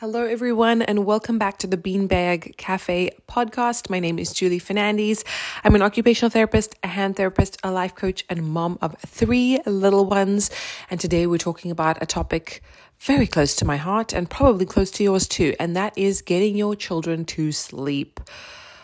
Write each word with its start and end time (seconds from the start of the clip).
Hello, 0.00 0.24
everyone, 0.24 0.80
and 0.82 1.04
welcome 1.04 1.40
back 1.40 1.58
to 1.58 1.66
the 1.66 1.76
Beanbag 1.76 2.56
Cafe 2.56 3.10
podcast. 3.28 3.90
My 3.90 3.98
name 3.98 4.20
is 4.20 4.32
Julie 4.32 4.60
Fernandes. 4.60 5.24
I'm 5.64 5.74
an 5.74 5.82
occupational 5.82 6.30
therapist, 6.30 6.76
a 6.84 6.86
hand 6.86 7.16
therapist, 7.16 7.58
a 7.64 7.72
life 7.72 7.96
coach, 7.96 8.24
and 8.30 8.46
mom 8.46 8.78
of 8.80 8.94
three 9.04 9.58
little 9.66 10.06
ones. 10.06 10.52
And 10.88 11.00
today 11.00 11.26
we're 11.26 11.38
talking 11.38 11.72
about 11.72 12.00
a 12.00 12.06
topic 12.06 12.62
very 13.00 13.26
close 13.26 13.56
to 13.56 13.64
my 13.64 13.76
heart 13.76 14.12
and 14.12 14.30
probably 14.30 14.66
close 14.66 14.92
to 14.92 15.02
yours 15.02 15.26
too, 15.26 15.56
and 15.58 15.74
that 15.74 15.98
is 15.98 16.22
getting 16.22 16.56
your 16.56 16.76
children 16.76 17.24
to 17.24 17.50
sleep. 17.50 18.20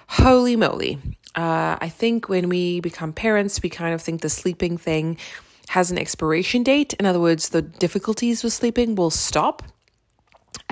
Holy 0.09 0.57
moly. 0.57 0.99
Uh, 1.37 1.79
I 1.81 1.91
think 1.91 2.29
when 2.29 2.49
we 2.49 2.81
become 2.81 3.13
parents, 3.13 3.63
we 3.63 3.69
kind 3.71 3.95
of 3.95 4.03
think 4.03 4.21
the 4.21 4.29
sleeping 4.29 4.77
thing 4.79 5.19
has 5.69 5.93
an 5.93 5.99
expiration 5.99 6.65
date. 6.65 6.93
In 6.95 7.07
other 7.07 7.21
words, 7.21 7.51
the 7.51 7.63
difficulties 7.63 8.43
with 8.43 8.53
sleeping 8.53 8.97
will 8.97 9.11
stop 9.11 9.63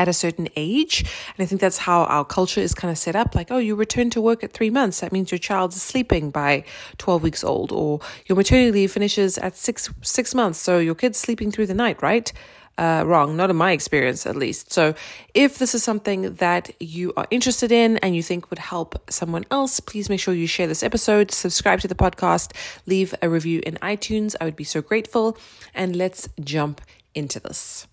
at 0.02 0.09
a 0.09 0.12
certain 0.12 0.48
age. 0.56 1.01
And 1.01 1.45
I 1.45 1.47
think 1.47 1.61
that's 1.61 1.79
how 1.79 2.05
our 2.05 2.24
culture 2.24 2.60
is 2.60 2.74
kind 2.74 2.91
of 2.91 2.98
set 2.98 3.15
up. 3.15 3.37
Like, 3.37 3.52
oh, 3.52 3.59
you 3.59 3.77
return 3.77 4.10
to 4.10 4.20
work 4.20 4.43
at 4.43 4.52
three 4.52 4.69
months. 4.69 4.98
That 5.01 5.12
means 5.12 5.30
your 5.30 5.38
child 5.38 5.73
is 5.73 5.83
sleeping 5.83 6.33
by 6.33 6.65
12 6.98 7.23
weeks 7.23 7.45
old, 7.45 7.70
or 7.70 8.01
your 8.27 8.37
maternity 8.37 8.73
leave 8.73 8.91
finishes 8.93 9.38
at 9.38 9.57
six, 9.57 9.91
six 10.02 10.34
months. 10.34 10.59
So 10.59 10.80
your 10.80 10.96
kid's 10.96 11.19
sleeping 11.19 11.52
through 11.52 11.69
the 11.69 11.74
night, 11.74 12.02
right? 12.02 12.33
Uh, 12.79 13.05
wrong, 13.07 13.37
not 13.37 13.51
in 13.51 13.55
my 13.55 13.70
experience 13.73 14.27
at 14.27 14.34
least. 14.34 14.73
So, 14.73 14.95
if 15.34 15.59
this 15.59 15.74
is 15.74 15.84
something 15.84 16.34
that 16.37 16.71
you 16.80 17.12
are 17.19 17.27
interested 17.30 17.71
in 17.71 17.98
and 17.98 18.16
you 18.16 18.23
think 18.23 18.48
would 18.48 18.59
help 18.59 19.10
someone 19.10 19.45
else, 19.51 19.79
please 19.79 20.09
make 20.09 20.21
sure 20.21 20.32
you 20.32 20.46
share 20.46 20.66
this 20.66 20.82
episode, 20.82 21.30
subscribe 21.30 21.80
to 21.80 21.88
the 21.88 21.95
podcast, 21.95 22.57
leave 22.87 23.15
a 23.21 23.29
review 23.29 23.60
in 23.66 23.74
iTunes. 23.82 24.34
I 24.41 24.46
would 24.46 24.57
be 24.57 24.65
so 24.65 24.80
grateful. 24.80 25.37
And 25.74 25.95
let's 25.95 26.30
jump 26.41 26.80
into 27.15 27.38
this. 27.41 27.87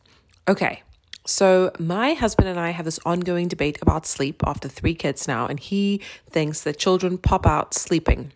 Okay, 0.47 0.81
so, 1.29 1.71
my 1.77 2.13
husband 2.13 2.49
and 2.49 2.59
I 2.59 2.71
have 2.71 2.85
this 2.85 2.99
ongoing 3.05 3.47
debate 3.47 3.77
about 3.81 4.07
sleep 4.07 4.41
after 4.45 4.67
three 4.67 4.95
kids 4.95 5.27
now, 5.27 5.45
and 5.45 5.59
he 5.59 6.01
thinks 6.27 6.63
that 6.63 6.79
children 6.79 7.19
pop 7.19 7.45
out 7.45 7.75
sleeping. 7.75 8.31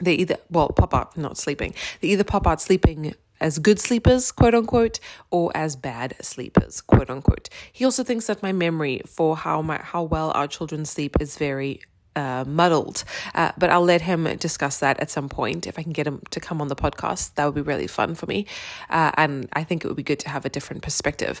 They 0.00 0.14
either, 0.14 0.36
well, 0.50 0.68
pop 0.68 0.92
out, 0.92 1.16
not 1.16 1.38
sleeping. 1.38 1.74
They 2.00 2.08
either 2.08 2.24
pop 2.24 2.46
out 2.46 2.60
sleeping 2.60 3.14
as 3.40 3.58
good 3.58 3.80
sleepers, 3.80 4.32
quote 4.32 4.54
unquote, 4.54 5.00
or 5.30 5.50
as 5.54 5.76
bad 5.76 6.14
sleepers, 6.20 6.82
quote 6.82 7.08
unquote. 7.08 7.48
He 7.72 7.86
also 7.86 8.04
thinks 8.04 8.26
that 8.26 8.42
my 8.42 8.52
memory 8.52 9.00
for 9.06 9.34
how 9.36 9.62
my 9.62 9.78
how 9.78 10.02
well 10.02 10.30
our 10.32 10.46
children 10.46 10.84
sleep 10.84 11.16
is 11.20 11.38
very 11.38 11.80
uh, 12.16 12.44
muddled. 12.46 13.02
Uh, 13.34 13.52
but 13.56 13.70
I'll 13.70 13.80
let 13.80 14.02
him 14.02 14.24
discuss 14.36 14.78
that 14.80 15.00
at 15.00 15.10
some 15.10 15.30
point. 15.30 15.66
If 15.66 15.78
I 15.78 15.82
can 15.82 15.92
get 15.92 16.06
him 16.06 16.20
to 16.30 16.40
come 16.40 16.60
on 16.60 16.68
the 16.68 16.76
podcast, 16.76 17.34
that 17.36 17.46
would 17.46 17.54
be 17.54 17.62
really 17.62 17.86
fun 17.86 18.14
for 18.14 18.26
me. 18.26 18.46
Uh, 18.90 19.10
and 19.14 19.48
I 19.54 19.64
think 19.64 19.84
it 19.84 19.88
would 19.88 19.96
be 19.96 20.02
good 20.02 20.20
to 20.20 20.28
have 20.28 20.44
a 20.44 20.50
different 20.50 20.82
perspective. 20.82 21.40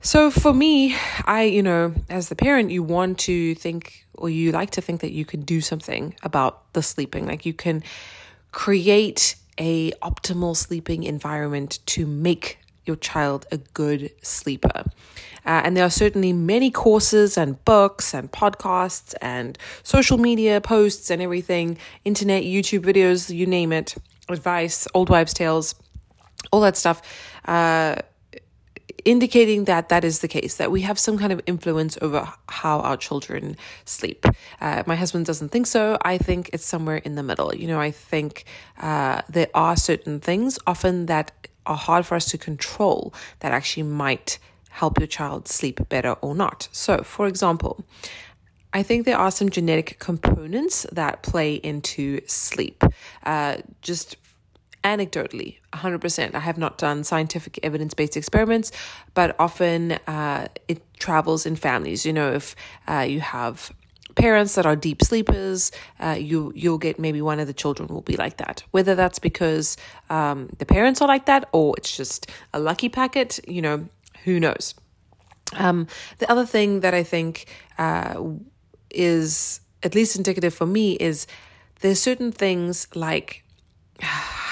So 0.00 0.30
for 0.30 0.54
me, 0.54 0.96
I, 1.24 1.42
you 1.42 1.62
know, 1.62 1.94
as 2.08 2.28
the 2.28 2.36
parent, 2.36 2.70
you 2.70 2.82
want 2.82 3.18
to 3.20 3.54
think 3.56 4.06
or 4.14 4.30
you 4.30 4.52
like 4.52 4.70
to 4.70 4.80
think 4.80 5.00
that 5.00 5.12
you 5.12 5.24
can 5.24 5.42
do 5.42 5.60
something 5.60 6.14
about 6.22 6.72
the 6.72 6.82
sleeping. 6.82 7.26
Like 7.26 7.46
you 7.46 7.52
can 7.52 7.82
create 8.52 9.36
a 9.58 9.90
optimal 10.02 10.56
sleeping 10.56 11.02
environment 11.04 11.80
to 11.86 12.06
make 12.06 12.58
your 12.86 12.96
child 12.96 13.46
a 13.52 13.58
good 13.58 14.10
sleeper. 14.22 14.84
Uh, 15.44 15.62
and 15.64 15.76
there 15.76 15.84
are 15.84 15.90
certainly 15.90 16.32
many 16.32 16.70
courses 16.70 17.36
and 17.36 17.62
books 17.64 18.14
and 18.14 18.30
podcasts 18.32 19.14
and 19.20 19.58
social 19.82 20.18
media 20.18 20.60
posts 20.60 21.10
and 21.10 21.22
everything, 21.22 21.78
internet, 22.04 22.42
YouTube 22.42 22.80
videos, 22.80 23.34
you 23.34 23.46
name 23.46 23.72
it, 23.72 23.94
advice, 24.28 24.86
old 24.94 25.10
wives' 25.10 25.34
tales, 25.34 25.74
all 26.50 26.60
that 26.60 26.76
stuff. 26.76 27.02
Uh, 27.44 27.96
indicating 29.04 29.64
that 29.64 29.88
that 29.88 30.04
is 30.04 30.20
the 30.20 30.28
case, 30.28 30.56
that 30.56 30.70
we 30.70 30.82
have 30.82 30.98
some 30.98 31.18
kind 31.18 31.32
of 31.32 31.40
influence 31.46 31.98
over 32.00 32.32
how 32.48 32.80
our 32.80 32.96
children 32.96 33.56
sleep. 33.84 34.26
Uh, 34.60 34.82
my 34.86 34.96
husband 34.96 35.26
doesn't 35.26 35.50
think 35.50 35.66
so. 35.66 35.98
I 36.02 36.18
think 36.18 36.50
it's 36.52 36.64
somewhere 36.64 36.96
in 36.98 37.14
the 37.14 37.22
middle. 37.22 37.54
You 37.54 37.66
know, 37.66 37.80
I 37.80 37.90
think 37.90 38.44
uh, 38.80 39.22
there 39.28 39.48
are 39.54 39.76
certain 39.76 40.20
things 40.20 40.58
often 40.66 41.06
that 41.06 41.32
are 41.66 41.76
hard 41.76 42.06
for 42.06 42.14
us 42.14 42.26
to 42.26 42.38
control 42.38 43.14
that 43.40 43.52
actually 43.52 43.84
might 43.84 44.38
help 44.70 44.98
your 44.98 45.06
child 45.06 45.48
sleep 45.48 45.88
better 45.88 46.12
or 46.20 46.34
not. 46.34 46.68
So, 46.72 47.02
for 47.02 47.26
example, 47.26 47.84
I 48.72 48.82
think 48.82 49.06
there 49.06 49.18
are 49.18 49.30
some 49.30 49.48
genetic 49.48 49.98
components 49.98 50.86
that 50.92 51.22
play 51.22 51.54
into 51.54 52.20
sleep. 52.26 52.84
Uh, 53.24 53.58
just 53.82 54.16
anecdotally 54.94 55.58
100% 55.72 56.34
i 56.34 56.38
have 56.38 56.58
not 56.58 56.78
done 56.78 57.04
scientific 57.04 57.58
evidence-based 57.62 58.16
experiments 58.16 58.72
but 59.14 59.34
often 59.38 59.92
uh, 60.06 60.48
it 60.68 60.80
travels 60.98 61.46
in 61.46 61.56
families. 61.56 62.04
You 62.04 62.12
know 62.12 62.32
if 62.32 62.54
uh, 62.86 63.06
you 63.08 63.20
have 63.20 63.72
parents 64.14 64.54
that 64.56 64.66
are 64.66 64.76
deep 64.76 65.02
sleepers 65.02 65.70
uh, 66.00 66.16
you 66.18 66.52
you'll 66.54 66.78
get 66.78 66.98
maybe 66.98 67.22
one 67.22 67.38
of 67.40 67.46
the 67.46 67.52
children 67.52 67.88
will 67.88 68.02
be 68.02 68.16
like 68.16 68.36
that. 68.38 68.62
Whether 68.70 68.94
that's 68.94 69.18
because 69.18 69.76
um, 70.10 70.48
the 70.58 70.66
parents 70.66 71.00
are 71.00 71.08
like 71.08 71.26
that 71.26 71.48
or 71.52 71.74
it's 71.78 71.96
just 71.96 72.30
a 72.52 72.58
lucky 72.58 72.88
packet 72.88 73.40
you 73.46 73.62
know 73.62 73.88
who 74.24 74.40
knows? 74.40 74.74
Um, 75.56 75.86
the 76.18 76.30
other 76.30 76.44
thing 76.44 76.80
that 76.80 76.94
i 76.94 77.02
think 77.02 77.46
uh, 77.78 78.22
is 78.90 79.60
at 79.82 79.94
least 79.94 80.16
indicative 80.16 80.52
for 80.52 80.66
me 80.66 80.92
is 80.94 81.26
there's 81.80 82.00
certain 82.00 82.32
things 82.32 82.86
like 82.94 83.44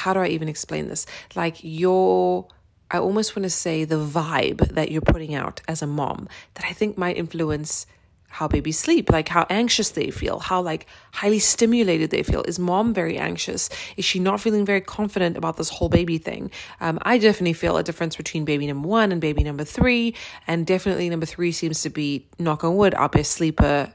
how 0.07 0.15
do 0.15 0.21
I 0.21 0.29
even 0.29 0.49
explain 0.49 0.87
this? 0.87 1.05
Like 1.35 1.57
your 1.63 2.47
I 2.93 2.99
almost 2.99 3.35
want 3.35 3.43
to 3.43 3.51
say 3.51 3.83
the 3.83 3.97
vibe 3.97 4.75
that 4.75 4.93
you're 4.93 5.01
putting 5.01 5.35
out 5.35 5.61
as 5.67 5.83
a 5.83 5.87
mom 5.89 6.29
that 6.55 6.65
I 6.65 6.73
think 6.73 6.97
might 6.97 7.17
influence 7.17 7.87
how 8.29 8.47
babies 8.47 8.79
sleep, 8.79 9.11
like 9.11 9.27
how 9.27 9.47
anxious 9.51 9.91
they 9.91 10.13
feel, 10.13 10.39
how 10.39 10.61
like 10.61 10.87
highly 11.13 11.41
stimulated 11.41 12.11
they 12.11 12.23
feel. 12.23 12.43
Is 12.43 12.57
mom 12.61 12.95
very 12.95 13.19
anxious? 13.19 13.69
Is 13.97 14.05
she 14.05 14.21
not 14.21 14.41
feeling 14.41 14.65
very 14.65 14.81
confident 14.81 15.37
about 15.37 15.57
this 15.57 15.71
whole 15.71 15.89
baby 15.89 16.19
thing? 16.19 16.53
Um, 16.81 17.01
I 17.03 17.19
definitely 17.19 17.55
feel 17.55 17.77
a 17.77 17.83
difference 17.83 18.15
between 18.15 18.45
baby 18.45 18.69
number 18.69 18.87
one 18.87 19.11
and 19.11 19.21
baby 19.21 19.43
number 19.43 19.65
three, 19.65 20.15
and 20.47 20.65
definitely 20.65 21.11
number 21.11 21.27
three 21.27 21.51
seems 21.51 21.83
to 21.83 21.91
be 21.91 22.29
knock 22.39 22.63
on 22.63 22.77
wood 22.77 22.95
our 22.95 23.09
best 23.09 23.33
sleeper 23.33 23.93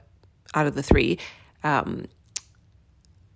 out 0.53 0.67
of 0.67 0.75
the 0.75 0.83
three. 0.83 1.19
Um, 1.63 2.07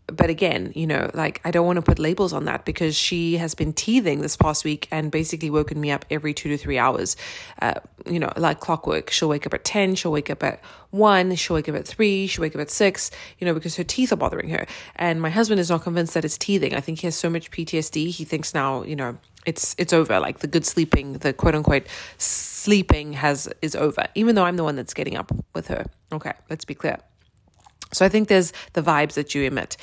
but 0.08 0.30
again, 0.30 0.72
you 0.76 0.86
know, 0.86 1.10
like 1.14 1.42
I 1.44 1.52
don't 1.52 1.66
want 1.66 1.78
to 1.78 1.82
put 1.82 1.98
labels 1.98 2.32
on 2.32 2.46
that 2.46 2.64
because 2.64 2.96
she 2.96 3.38
has 3.38 3.56
been 3.56 3.74
teething 3.74 4.22
this 4.22 4.38
past 4.38 4.64
week 4.64 4.88
and 4.92 5.12
basically 5.12 5.50
woken 5.50 5.80
me 5.82 5.90
up 5.90 6.06
every 6.12 6.34
two 6.34 6.50
to 6.50 6.58
three 6.58 6.78
hours. 6.78 7.16
Uh, 7.62 7.76
you 8.06 8.20
know, 8.20 8.32
like 8.38 8.60
clockwork. 8.60 9.10
She'll 9.10 9.30
wake 9.30 9.48
up 9.48 9.54
at 9.54 9.64
10, 9.64 9.96
she'll 9.96 10.12
wake 10.12 10.30
up 10.30 10.44
at 10.44 10.62
1, 10.92 11.36
she'll 11.36 11.56
wake 11.56 11.68
up 11.68 11.76
at 11.76 11.88
3, 11.88 12.28
she'll 12.28 12.44
wake 12.44 12.56
up 12.56 12.62
at 12.62 12.70
6, 12.70 13.12
you 13.40 13.46
know, 13.46 13.54
because 13.54 13.76
her 13.78 13.84
teeth 13.84 14.12
are 14.12 14.18
bothering 14.18 14.50
her. 14.50 14.68
And 14.96 15.22
my 15.22 15.32
husband 15.32 15.60
is 15.60 15.70
not 15.70 15.82
convinced 15.82 16.14
that 16.14 16.24
it's 16.24 16.38
teething. 16.38 16.76
I 16.76 16.82
think 16.82 17.00
he 17.00 17.08
has 17.08 17.16
so 17.16 17.30
much 17.30 17.50
PTSD. 17.50 18.10
He 18.10 18.26
thinks 18.26 18.54
now, 18.54 18.84
you 18.84 18.96
know, 18.96 19.18
it's 19.46 19.76
it's 19.78 19.94
over. 19.94 20.20
Like 20.20 20.40
the 20.40 20.48
good 20.48 20.66
sleeping, 20.66 21.14
the 21.14 21.34
quote 21.34 21.56
unquote 21.56 21.88
sleeping 22.18 23.14
has 23.14 23.50
is 23.62 23.76
over. 23.76 24.08
Even 24.14 24.36
though 24.36 24.46
I'm 24.46 24.56
the 24.56 24.64
one 24.64 24.76
that's 24.76 24.94
getting 24.94 25.16
up 25.16 25.32
with 25.54 25.68
her. 25.68 25.86
Okay, 26.12 26.34
let's 26.50 26.66
be 26.66 26.76
clear. 26.76 27.00
So 27.96 28.06
I 28.06 28.10
think 28.10 28.28
there's 28.28 28.54
the 28.74 28.82
vibes 28.82 29.14
that 29.14 29.34
you 29.34 29.44
emit. 29.44 29.78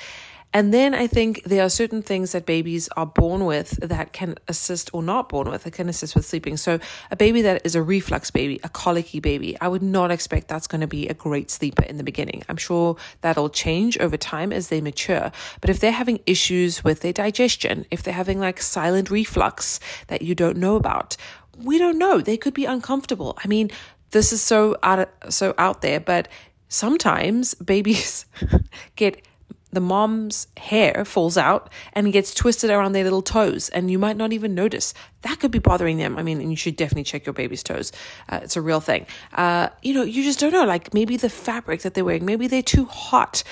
And 0.55 0.73
then 0.73 0.95
I 0.95 1.07
think 1.07 1.43
there 1.45 1.65
are 1.65 1.71
certain 1.71 2.03
things 2.03 2.33
that 2.33 2.45
babies 2.45 2.89
are 2.95 3.07
born 3.07 3.47
with 3.47 3.71
that 3.81 4.13
can 4.13 4.35
assist 4.49 4.91
or 4.93 5.03
not 5.03 5.31
born 5.31 5.51
with, 5.51 5.65
that 5.65 5.73
can 5.73 5.89
assist 5.89 6.15
with 6.15 6.27
sleeping. 6.27 6.59
So 6.59 6.79
a 7.11 7.17
baby 7.17 7.41
that 7.43 7.63
is 7.65 7.75
a 7.75 7.83
reflux 7.83 8.31
baby, 8.31 8.61
a 8.63 8.69
colicky 8.69 9.19
baby, 9.19 9.59
I 9.61 9.69
would 9.69 9.83
not 9.83 10.11
expect 10.11 10.49
that's 10.49 10.67
going 10.67 10.83
to 10.83 10.87
be 10.87 11.09
a 11.09 11.15
great 11.15 11.51
sleeper 11.51 11.85
in 11.85 11.97
the 11.97 12.05
beginning. 12.05 12.43
I'm 12.51 12.59
sure 12.59 12.97
that'll 13.23 13.49
change 13.49 13.99
over 13.99 14.19
time 14.19 14.53
as 14.53 14.69
they 14.69 14.83
mature. 14.83 15.33
But 15.63 15.71
if 15.71 15.81
they're 15.81 15.91
having 15.91 16.21
issues 16.27 16.85
with 16.85 17.01
their 17.01 17.15
digestion, 17.15 17.87
if 17.91 18.03
they're 18.03 18.13
having 18.13 18.39
like 18.39 18.61
silent 18.61 19.11
reflux 19.11 19.81
that 20.09 20.21
you 20.21 20.35
don't 20.35 20.59
know 20.59 20.77
about, 20.77 21.17
we 21.57 21.79
don't 21.79 21.99
know. 21.99 22.21
They 22.21 22.37
could 22.37 22.55
be 22.55 22.67
uncomfortable. 22.67 23.39
I 23.43 23.49
mean, 23.49 23.71
this 24.11 24.35
is 24.35 24.43
so 24.43 24.77
out 24.83 25.09
so 25.31 25.55
out 25.57 25.81
there, 25.81 25.99
but 25.99 26.29
sometimes 26.73 27.55
babies 27.55 28.25
get 28.97 29.23
the 29.73 29.81
mom's 29.81 30.49
hair 30.59 31.05
falls 31.05 31.39
out 31.39 31.71
and 31.95 32.13
gets 32.13 32.35
twisted 32.35 32.71
around 32.71 32.93
their 32.93 33.05
little 33.05 33.23
toes, 33.23 33.71
and 33.71 33.91
you 33.91 33.99
might 33.99 34.19
not 34.19 34.33
even 34.33 34.55
notice. 34.55 34.93
That 35.23 35.41
could 35.41 35.51
be 35.51 35.59
bothering 35.59 35.97
them. 35.97 36.19
I 36.19 36.23
mean, 36.23 36.41
and 36.41 36.51
you 36.51 36.57
should 36.57 36.77
definitely 36.77 37.05
check 37.05 37.25
your 37.25 37.33
baby's 37.33 37.63
toes. 37.63 37.91
Uh, 38.29 38.41
it's 38.43 38.57
a 38.57 38.61
real 38.61 38.81
thing. 38.81 39.07
Uh, 39.33 39.69
you 39.83 39.95
know, 39.95 40.03
you 40.03 40.23
just 40.23 40.39
don't 40.39 40.53
know. 40.53 40.67
Like 40.67 40.93
maybe 40.93 41.17
the 41.17 41.31
fabric 41.31 41.83
that 41.83 41.95
they're 41.95 42.05
wearing, 42.05 42.27
maybe 42.27 42.49
they're 42.49 42.63
too 42.63 42.85
hot 42.85 43.43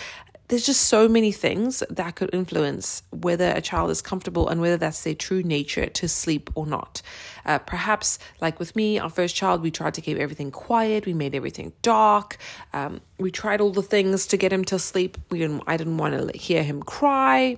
there's 0.50 0.66
just 0.66 0.82
so 0.82 1.08
many 1.08 1.30
things 1.30 1.80
that 1.88 2.16
could 2.16 2.28
influence 2.32 3.04
whether 3.10 3.52
a 3.52 3.60
child 3.60 3.88
is 3.88 4.02
comfortable 4.02 4.48
and 4.48 4.60
whether 4.60 4.76
that's 4.76 5.04
their 5.04 5.14
true 5.14 5.44
nature 5.44 5.86
to 5.86 6.08
sleep 6.08 6.50
or 6.56 6.66
not. 6.66 7.02
Uh, 7.46 7.58
perhaps, 7.58 8.18
like 8.40 8.58
with 8.58 8.74
me, 8.74 8.98
our 8.98 9.08
first 9.08 9.36
child, 9.36 9.62
we 9.62 9.70
tried 9.70 9.94
to 9.94 10.00
keep 10.00 10.18
everything 10.18 10.50
quiet. 10.50 11.06
We 11.06 11.14
made 11.14 11.36
everything 11.36 11.72
dark. 11.82 12.36
Um, 12.72 13.00
we 13.18 13.30
tried 13.30 13.60
all 13.60 13.70
the 13.70 13.82
things 13.82 14.26
to 14.26 14.36
get 14.36 14.52
him 14.52 14.64
to 14.66 14.78
sleep. 14.80 15.16
We 15.30 15.38
didn't, 15.38 15.62
I 15.68 15.76
didn't 15.76 15.98
want 15.98 16.32
to 16.32 16.36
hear 16.36 16.64
him 16.64 16.82
cry. 16.82 17.56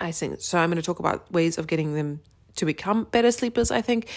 I 0.00 0.10
think 0.10 0.40
so. 0.40 0.58
I'm 0.58 0.70
going 0.70 0.76
to 0.76 0.82
talk 0.82 0.98
about 0.98 1.30
ways 1.30 1.56
of 1.56 1.68
getting 1.68 1.94
them 1.94 2.20
to 2.56 2.66
become 2.66 3.04
better 3.04 3.32
sleepers, 3.32 3.70
I 3.70 3.80
think. 3.80 4.08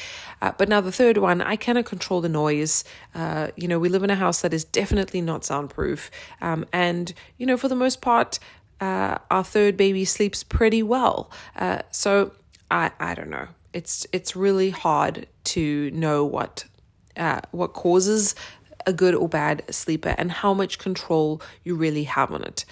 Uh, 0.42 0.52
but 0.58 0.70
now 0.70 0.82
the 0.82 0.92
third 0.92 1.18
one, 1.18 1.42
I 1.42 1.56
cannot 1.56 1.86
control 1.86 2.22
the 2.22 2.30
noise. 2.30 2.84
Uh, 3.14 3.48
you 3.56 3.68
know, 3.68 3.80
we 3.80 3.90
live 3.90 4.04
in 4.04 4.10
a 4.10 4.16
house 4.16 4.42
that 4.42 4.54
is 4.54 4.64
definitely 4.64 5.22
not 5.22 5.46
soundproof. 5.46 6.12
Um, 6.42 6.66
and, 6.74 7.14
you 7.38 7.46
know, 7.46 7.58
for 7.58 7.68
the 7.68 7.76
most 7.76 8.02
part, 8.02 8.40
uh, 8.82 9.18
our 9.32 9.44
third 9.44 9.78
baby 9.78 10.06
sleeps 10.06 10.44
pretty 10.44 10.84
well. 10.84 11.32
Uh, 11.56 11.80
so 11.92 12.32
I, 12.70 12.92
I 13.00 13.16
don't 13.16 13.30
know. 13.30 13.48
It's 13.74 14.08
it's 14.14 14.36
really 14.38 14.70
hard 14.70 15.28
to 15.46 15.92
know 15.92 16.24
what 16.24 16.66
uh, 17.18 17.42
what 17.52 17.74
causes 17.74 18.36
a 18.86 18.94
good 18.94 19.16
or 19.16 19.28
bad 19.28 19.64
sleeper 19.74 20.16
and 20.18 20.32
how 20.32 20.54
much 20.54 20.78
control 20.78 21.42
you 21.64 21.76
really 21.76 22.04
have 22.04 22.32
on 22.32 22.44
it. 22.44 22.66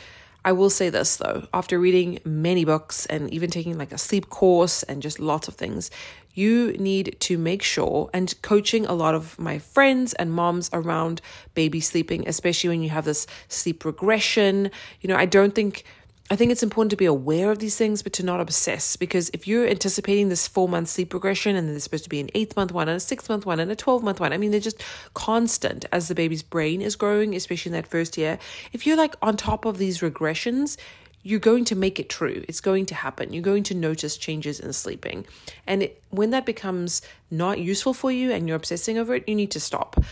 I 0.45 0.51
will 0.51 0.69
say 0.69 0.89
this 0.89 1.15
though, 1.15 1.47
after 1.53 1.79
reading 1.79 2.19
many 2.25 2.65
books 2.65 3.05
and 3.05 3.33
even 3.33 3.49
taking 3.49 3.77
like 3.77 3.93
a 3.93 3.97
sleep 3.97 4.29
course 4.29 4.83
and 4.83 5.01
just 5.01 5.19
lots 5.19 5.47
of 5.47 5.55
things, 5.55 5.89
you 6.33 6.73
need 6.73 7.15
to 7.21 7.37
make 7.37 7.61
sure 7.61 8.09
and 8.13 8.33
coaching 8.41 8.85
a 8.85 8.93
lot 8.93 9.15
of 9.15 9.37
my 9.39 9.59
friends 9.59 10.13
and 10.13 10.33
moms 10.33 10.69
around 10.73 11.21
baby 11.53 11.79
sleeping, 11.79 12.27
especially 12.27 12.69
when 12.69 12.81
you 12.81 12.89
have 12.89 13.05
this 13.05 13.25
sleep 13.47 13.85
regression. 13.85 14.69
You 15.01 15.09
know, 15.09 15.15
I 15.15 15.25
don't 15.25 15.55
think 15.55 15.83
I 16.33 16.35
think 16.35 16.51
it's 16.51 16.63
important 16.63 16.89
to 16.89 16.97
be 16.97 17.05
aware 17.05 17.51
of 17.51 17.59
these 17.59 17.77
things, 17.77 18.01
but 18.01 18.11
to 18.13 18.25
not 18.25 18.41
obsess. 18.41 18.95
Because 18.95 19.29
if 19.33 19.47
you're 19.47 19.67
anticipating 19.67 20.29
this 20.29 20.47
four 20.47 20.67
month 20.67 20.89
sleep 20.89 21.13
regression 21.13 21.55
and 21.55 21.69
there's 21.69 21.83
supposed 21.83 22.05
to 22.05 22.09
be 22.09 22.19
an 22.19 22.31
eighth 22.33 22.55
month 22.55 22.71
one 22.71 22.89
and 22.89 22.97
a 22.97 22.99
six 22.99 23.29
month 23.29 23.45
one 23.45 23.59
and 23.59 23.69
a 23.69 23.75
12 23.75 24.01
month 24.01 24.19
one, 24.19 24.33
I 24.33 24.37
mean, 24.37 24.49
they're 24.49 24.59
just 24.59 24.83
constant 25.13 25.85
as 25.91 26.07
the 26.07 26.15
baby's 26.15 26.41
brain 26.41 26.81
is 26.81 26.95
growing, 26.95 27.35
especially 27.35 27.69
in 27.69 27.73
that 27.73 27.85
first 27.85 28.17
year. 28.17 28.39
If 28.71 28.87
you're 28.87 28.97
like 28.97 29.15
on 29.21 29.37
top 29.37 29.65
of 29.65 29.77
these 29.77 29.99
regressions, 29.99 30.75
you're 31.21 31.39
going 31.39 31.65
to 31.65 31.75
make 31.75 31.99
it 31.99 32.09
true. 32.09 32.43
It's 32.47 32.61
going 32.61 32.87
to 32.87 32.95
happen. 32.95 33.31
You're 33.31 33.43
going 33.43 33.63
to 33.63 33.75
notice 33.75 34.17
changes 34.17 34.59
in 34.59 34.73
sleeping. 34.73 35.27
And 35.67 35.83
it, 35.83 36.01
when 36.09 36.31
that 36.31 36.47
becomes 36.47 37.03
not 37.29 37.59
useful 37.59 37.93
for 37.93 38.11
you 38.11 38.31
and 38.31 38.47
you're 38.47 38.57
obsessing 38.57 38.97
over 38.97 39.13
it, 39.13 39.29
you 39.29 39.35
need 39.35 39.51
to 39.51 39.59
stop. 39.59 40.03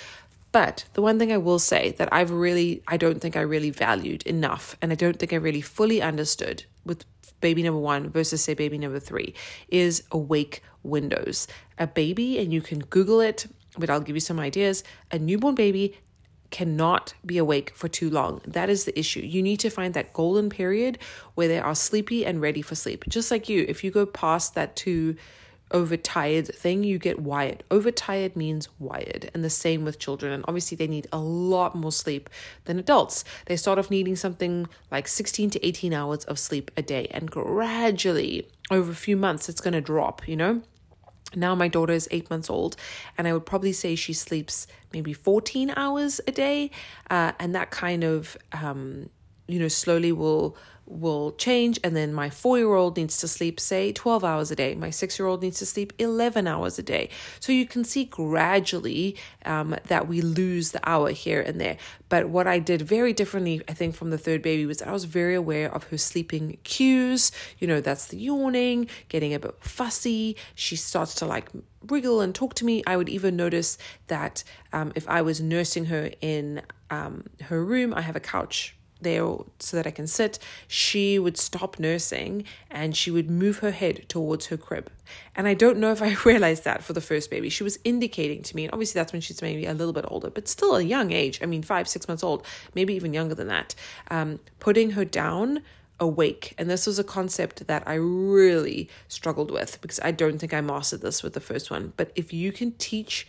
But 0.51 0.85
the 0.93 1.01
one 1.01 1.17
thing 1.17 1.31
I 1.31 1.37
will 1.37 1.59
say 1.59 1.91
that 1.97 2.09
I've 2.11 2.31
really, 2.31 2.83
I 2.87 2.97
don't 2.97 3.21
think 3.21 3.37
I 3.37 3.41
really 3.41 3.69
valued 3.69 4.23
enough, 4.23 4.75
and 4.81 4.91
I 4.91 4.95
don't 4.95 5.17
think 5.17 5.33
I 5.33 5.37
really 5.37 5.61
fully 5.61 6.01
understood 6.01 6.65
with 6.85 7.05
baby 7.39 7.63
number 7.63 7.79
one 7.79 8.09
versus, 8.09 8.43
say, 8.43 8.53
baby 8.53 8.77
number 8.77 8.99
three, 8.99 9.33
is 9.69 10.03
awake 10.11 10.61
windows. 10.83 11.47
A 11.77 11.87
baby, 11.87 12.37
and 12.39 12.53
you 12.53 12.61
can 12.61 12.79
Google 12.79 13.21
it, 13.21 13.47
but 13.77 13.89
I'll 13.89 14.01
give 14.01 14.15
you 14.15 14.21
some 14.21 14.39
ideas. 14.39 14.83
A 15.11 15.19
newborn 15.19 15.55
baby 15.55 15.97
cannot 16.49 17.13
be 17.25 17.37
awake 17.37 17.71
for 17.73 17.87
too 17.87 18.09
long. 18.09 18.41
That 18.45 18.69
is 18.69 18.83
the 18.83 18.97
issue. 18.99 19.21
You 19.21 19.41
need 19.41 19.61
to 19.61 19.69
find 19.69 19.93
that 19.93 20.11
golden 20.11 20.49
period 20.49 20.99
where 21.35 21.47
they 21.47 21.59
are 21.59 21.73
sleepy 21.73 22.25
and 22.25 22.41
ready 22.41 22.61
for 22.61 22.75
sleep. 22.75 23.05
Just 23.07 23.31
like 23.31 23.47
you, 23.47 23.65
if 23.67 23.83
you 23.83 23.89
go 23.89 24.05
past 24.05 24.53
that 24.55 24.75
two 24.75 25.15
overtired 25.73 26.47
thing, 26.47 26.83
you 26.83 26.99
get 26.99 27.19
wired. 27.19 27.63
Overtired 27.71 28.35
means 28.35 28.69
wired. 28.79 29.29
And 29.33 29.43
the 29.43 29.49
same 29.49 29.83
with 29.83 29.99
children. 29.99 30.31
And 30.31 30.45
obviously, 30.47 30.75
they 30.75 30.87
need 30.87 31.07
a 31.11 31.19
lot 31.19 31.75
more 31.75 31.91
sleep 31.91 32.29
than 32.65 32.79
adults. 32.79 33.23
They 33.45 33.57
start 33.57 33.79
off 33.79 33.89
needing 33.91 34.15
something 34.15 34.67
like 34.91 35.07
16 35.07 35.49
to 35.51 35.65
18 35.65 35.93
hours 35.93 36.23
of 36.25 36.39
sleep 36.39 36.71
a 36.77 36.81
day. 36.81 37.07
And 37.11 37.29
gradually, 37.29 38.47
over 38.69 38.91
a 38.91 38.95
few 38.95 39.17
months, 39.17 39.49
it's 39.49 39.61
going 39.61 39.73
to 39.73 39.81
drop, 39.81 40.27
you 40.27 40.35
know? 40.35 40.61
Now, 41.35 41.55
my 41.55 41.67
daughter 41.67 41.93
is 41.93 42.07
eight 42.11 42.29
months 42.29 42.49
old, 42.49 42.75
and 43.17 43.27
I 43.27 43.33
would 43.33 43.45
probably 43.45 43.71
say 43.71 43.95
she 43.95 44.13
sleeps 44.13 44.67
maybe 44.91 45.13
14 45.13 45.71
hours 45.75 46.19
a 46.27 46.31
day. 46.31 46.71
Uh, 47.09 47.31
and 47.39 47.55
that 47.55 47.71
kind 47.71 48.03
of, 48.03 48.37
um, 48.51 49.09
you 49.47 49.59
know, 49.59 49.69
slowly 49.69 50.11
will 50.11 50.57
will 50.85 51.31
change 51.33 51.79
and 51.83 51.95
then 51.95 52.13
my 52.13 52.29
4-year-old 52.29 52.97
needs 52.97 53.17
to 53.17 53.27
sleep 53.27 53.59
say 53.59 53.91
12 53.91 54.23
hours 54.23 54.51
a 54.51 54.55
day. 54.55 54.75
My 54.75 54.89
6-year-old 54.89 55.41
needs 55.41 55.59
to 55.59 55.65
sleep 55.65 55.93
11 55.99 56.47
hours 56.47 56.77
a 56.77 56.83
day. 56.83 57.09
So 57.39 57.51
you 57.51 57.65
can 57.65 57.83
see 57.83 58.05
gradually 58.05 59.17
um, 59.45 59.75
that 59.87 60.07
we 60.07 60.21
lose 60.21 60.71
the 60.71 60.87
hour 60.87 61.11
here 61.11 61.41
and 61.41 61.59
there. 61.61 61.77
But 62.09 62.29
what 62.29 62.47
I 62.47 62.59
did 62.59 62.81
very 62.81 63.13
differently 63.13 63.61
I 63.67 63.73
think 63.73 63.95
from 63.95 64.09
the 64.09 64.17
third 64.17 64.41
baby 64.41 64.65
was 64.65 64.81
I 64.81 64.91
was 64.91 65.05
very 65.05 65.35
aware 65.35 65.73
of 65.73 65.85
her 65.85 65.97
sleeping 65.97 66.57
cues. 66.63 67.31
You 67.59 67.67
know 67.67 67.81
that's 67.81 68.07
the 68.07 68.17
yawning 68.17 68.87
getting 69.09 69.33
a 69.33 69.39
bit 69.39 69.55
fussy. 69.61 70.35
She 70.55 70.75
starts 70.75 71.15
to 71.15 71.25
like 71.25 71.49
wriggle 71.87 72.21
and 72.21 72.35
talk 72.35 72.53
to 72.55 72.65
me. 72.65 72.83
I 72.85 72.97
would 72.97 73.09
even 73.09 73.35
notice 73.35 73.77
that 74.07 74.43
um, 74.73 74.91
if 74.95 75.07
I 75.07 75.21
was 75.21 75.41
nursing 75.41 75.85
her 75.85 76.11
in 76.21 76.61
um, 76.89 77.25
her 77.43 77.63
room 77.63 77.93
I 77.93 78.01
have 78.01 78.15
a 78.15 78.19
couch 78.19 78.75
there 79.01 79.37
so 79.59 79.77
that 79.77 79.87
I 79.87 79.91
can 79.91 80.07
sit, 80.07 80.39
she 80.67 81.19
would 81.19 81.37
stop 81.37 81.79
nursing 81.79 82.45
and 82.69 82.95
she 82.95 83.11
would 83.11 83.29
move 83.29 83.59
her 83.59 83.71
head 83.71 84.07
towards 84.07 84.47
her 84.47 84.57
crib. 84.57 84.91
And 85.35 85.47
I 85.47 85.53
don't 85.53 85.77
know 85.77 85.91
if 85.91 86.01
I 86.01 86.15
realized 86.25 86.63
that 86.63 86.83
for 86.83 86.93
the 86.93 87.01
first 87.01 87.29
baby. 87.29 87.49
She 87.49 87.63
was 87.63 87.79
indicating 87.83 88.41
to 88.43 88.55
me, 88.55 88.65
and 88.65 88.73
obviously 88.73 88.99
that's 88.99 89.13
when 89.13 89.21
she's 89.21 89.41
maybe 89.41 89.65
a 89.65 89.73
little 89.73 89.93
bit 89.93 90.05
older, 90.07 90.29
but 90.29 90.47
still 90.47 90.75
a 90.75 90.81
young 90.81 91.11
age. 91.11 91.39
I 91.41 91.45
mean, 91.45 91.63
five, 91.63 91.87
six 91.87 92.07
months 92.07 92.23
old, 92.23 92.45
maybe 92.75 92.93
even 92.93 93.13
younger 93.13 93.35
than 93.35 93.47
that. 93.47 93.75
Um, 94.09 94.39
putting 94.59 94.91
her 94.91 95.05
down 95.05 95.61
awake. 96.01 96.53
And 96.57 96.69
this 96.69 96.87
was 96.87 96.99
a 96.99 97.03
concept 97.03 97.67
that 97.67 97.83
I 97.87 97.93
really 97.93 98.89
struggled 99.07 99.51
with 99.51 99.79
because 99.81 99.99
I 100.03 100.11
don't 100.11 100.39
think 100.39 100.53
I 100.53 100.59
mastered 100.59 101.01
this 101.01 101.23
with 101.23 101.33
the 101.33 101.39
first 101.39 101.69
one. 101.69 101.93
But 101.95 102.11
if 102.15 102.33
you 102.33 102.51
can 102.51 102.71
teach, 102.73 103.27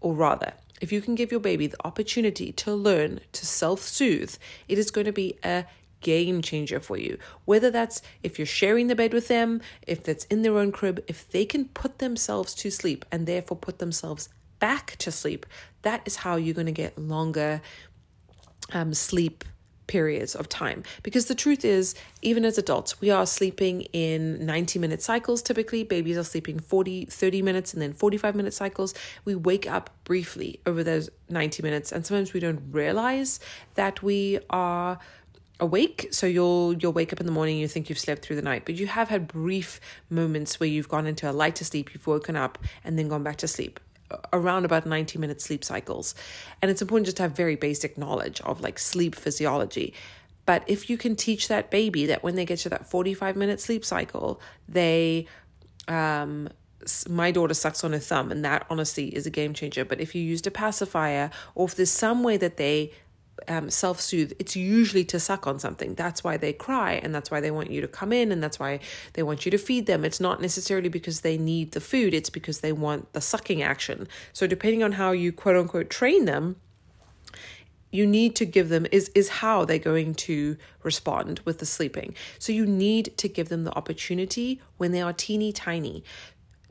or 0.00 0.14
rather, 0.14 0.52
if 0.80 0.92
you 0.92 1.00
can 1.00 1.14
give 1.14 1.30
your 1.30 1.40
baby 1.40 1.66
the 1.66 1.86
opportunity 1.86 2.52
to 2.52 2.74
learn 2.74 3.20
to 3.32 3.46
self 3.46 3.80
soothe, 3.80 4.34
it 4.68 4.78
is 4.78 4.90
going 4.90 5.06
to 5.06 5.12
be 5.12 5.38
a 5.44 5.64
game 6.00 6.42
changer 6.42 6.80
for 6.80 6.96
you. 6.96 7.18
Whether 7.44 7.70
that's 7.70 8.02
if 8.22 8.38
you're 8.38 8.46
sharing 8.46 8.86
the 8.86 8.94
bed 8.94 9.12
with 9.12 9.28
them, 9.28 9.60
if 9.86 10.02
that's 10.02 10.24
in 10.26 10.42
their 10.42 10.58
own 10.58 10.72
crib, 10.72 11.04
if 11.06 11.28
they 11.30 11.44
can 11.44 11.66
put 11.66 11.98
themselves 11.98 12.54
to 12.54 12.70
sleep 12.70 13.04
and 13.12 13.26
therefore 13.26 13.56
put 13.56 13.78
themselves 13.78 14.28
back 14.58 14.96
to 14.98 15.12
sleep, 15.12 15.46
that 15.82 16.02
is 16.04 16.16
how 16.16 16.36
you're 16.36 16.54
going 16.54 16.66
to 16.66 16.72
get 16.72 16.98
longer 16.98 17.60
um, 18.72 18.94
sleep 18.94 19.44
periods 19.90 20.36
of 20.36 20.48
time. 20.48 20.84
Because 21.02 21.26
the 21.26 21.34
truth 21.34 21.64
is, 21.64 21.96
even 22.22 22.44
as 22.44 22.56
adults, 22.58 23.00
we 23.00 23.10
are 23.10 23.26
sleeping 23.26 23.82
in 23.92 24.46
90 24.46 24.78
minute 24.78 25.02
cycles 25.02 25.42
typically. 25.42 25.82
Babies 25.82 26.16
are 26.16 26.22
sleeping 26.22 26.60
40, 26.60 27.06
30 27.06 27.42
minutes 27.42 27.72
and 27.74 27.82
then 27.82 27.92
45 27.92 28.36
minute 28.36 28.54
cycles. 28.54 28.94
We 29.24 29.34
wake 29.34 29.68
up 29.68 29.90
briefly 30.04 30.60
over 30.64 30.84
those 30.84 31.10
90 31.28 31.64
minutes, 31.64 31.90
and 31.90 32.06
sometimes 32.06 32.32
we 32.32 32.38
don't 32.38 32.62
realize 32.70 33.40
that 33.74 34.00
we 34.00 34.38
are 34.48 35.00
awake 35.58 36.08
so 36.10 36.26
you'll 36.26 36.72
you'll 36.74 36.92
wake 36.92 37.12
up 37.12 37.20
in 37.20 37.26
the 37.26 37.32
morning 37.32 37.58
you 37.58 37.68
think 37.68 37.90
you've 37.90 37.98
slept 37.98 38.22
through 38.22 38.34
the 38.34 38.40
night 38.40 38.62
but 38.64 38.76
you 38.76 38.86
have 38.86 39.10
had 39.10 39.28
brief 39.28 39.78
moments 40.08 40.58
where 40.58 40.66
you've 40.66 40.88
gone 40.88 41.06
into 41.06 41.30
a 41.30 41.32
lighter 41.32 41.66
sleep 41.66 41.92
you've 41.92 42.06
woken 42.06 42.34
up 42.34 42.56
and 42.82 42.98
then 42.98 43.08
gone 43.08 43.22
back 43.22 43.36
to 43.36 43.46
sleep 43.46 43.78
around 44.32 44.64
about 44.64 44.86
90 44.86 45.18
minute 45.18 45.40
sleep 45.40 45.64
cycles. 45.64 46.14
And 46.62 46.70
it's 46.70 46.82
important 46.82 47.06
just 47.06 47.16
to 47.18 47.24
have 47.24 47.32
very 47.32 47.56
basic 47.56 47.98
knowledge 47.98 48.40
of 48.42 48.60
like 48.60 48.78
sleep 48.78 49.14
physiology. 49.14 49.94
But 50.46 50.64
if 50.66 50.90
you 50.90 50.98
can 50.98 51.16
teach 51.16 51.48
that 51.48 51.70
baby 51.70 52.06
that 52.06 52.22
when 52.22 52.34
they 52.34 52.44
get 52.44 52.58
to 52.60 52.68
that 52.70 52.86
45 52.86 53.36
minute 53.36 53.60
sleep 53.60 53.84
cycle, 53.84 54.40
they 54.68 55.26
um 55.88 56.48
my 57.08 57.30
daughter 57.30 57.54
sucks 57.54 57.84
on 57.84 57.92
her 57.92 57.98
thumb 57.98 58.32
and 58.32 58.44
that 58.44 58.66
honestly 58.70 59.14
is 59.14 59.26
a 59.26 59.30
game 59.30 59.52
changer 59.52 59.84
but 59.84 60.00
if 60.00 60.14
you 60.14 60.22
used 60.22 60.46
a 60.46 60.50
pacifier 60.50 61.30
or 61.54 61.66
if 61.66 61.74
there's 61.74 61.90
some 61.90 62.22
way 62.22 62.38
that 62.38 62.56
they 62.56 62.90
um, 63.48 63.70
self 63.70 64.00
soothe, 64.00 64.32
it's 64.38 64.56
usually 64.56 65.04
to 65.04 65.20
suck 65.20 65.46
on 65.46 65.58
something. 65.58 65.94
That's 65.94 66.24
why 66.24 66.36
they 66.36 66.52
cry, 66.52 66.94
and 66.94 67.14
that's 67.14 67.30
why 67.30 67.40
they 67.40 67.50
want 67.50 67.70
you 67.70 67.80
to 67.80 67.88
come 67.88 68.12
in, 68.12 68.32
and 68.32 68.42
that's 68.42 68.58
why 68.58 68.80
they 69.14 69.22
want 69.22 69.44
you 69.44 69.50
to 69.50 69.58
feed 69.58 69.86
them. 69.86 70.04
It's 70.04 70.20
not 70.20 70.40
necessarily 70.40 70.88
because 70.88 71.20
they 71.20 71.38
need 71.38 71.72
the 71.72 71.80
food, 71.80 72.14
it's 72.14 72.30
because 72.30 72.60
they 72.60 72.72
want 72.72 73.12
the 73.12 73.20
sucking 73.20 73.62
action. 73.62 74.08
So, 74.32 74.46
depending 74.46 74.82
on 74.82 74.92
how 74.92 75.12
you 75.12 75.32
quote 75.32 75.56
unquote 75.56 75.90
train 75.90 76.24
them, 76.24 76.56
you 77.90 78.06
need 78.06 78.36
to 78.36 78.44
give 78.44 78.68
them 78.68 78.86
is 78.92 79.10
is 79.14 79.28
how 79.28 79.64
they're 79.64 79.78
going 79.78 80.14
to 80.14 80.56
respond 80.82 81.40
with 81.44 81.58
the 81.58 81.66
sleeping. 81.66 82.14
So 82.38 82.52
you 82.52 82.66
need 82.66 83.16
to 83.18 83.28
give 83.28 83.48
them 83.48 83.64
the 83.64 83.76
opportunity 83.76 84.60
when 84.76 84.92
they 84.92 85.02
are 85.02 85.12
teeny 85.12 85.52
tiny 85.52 86.04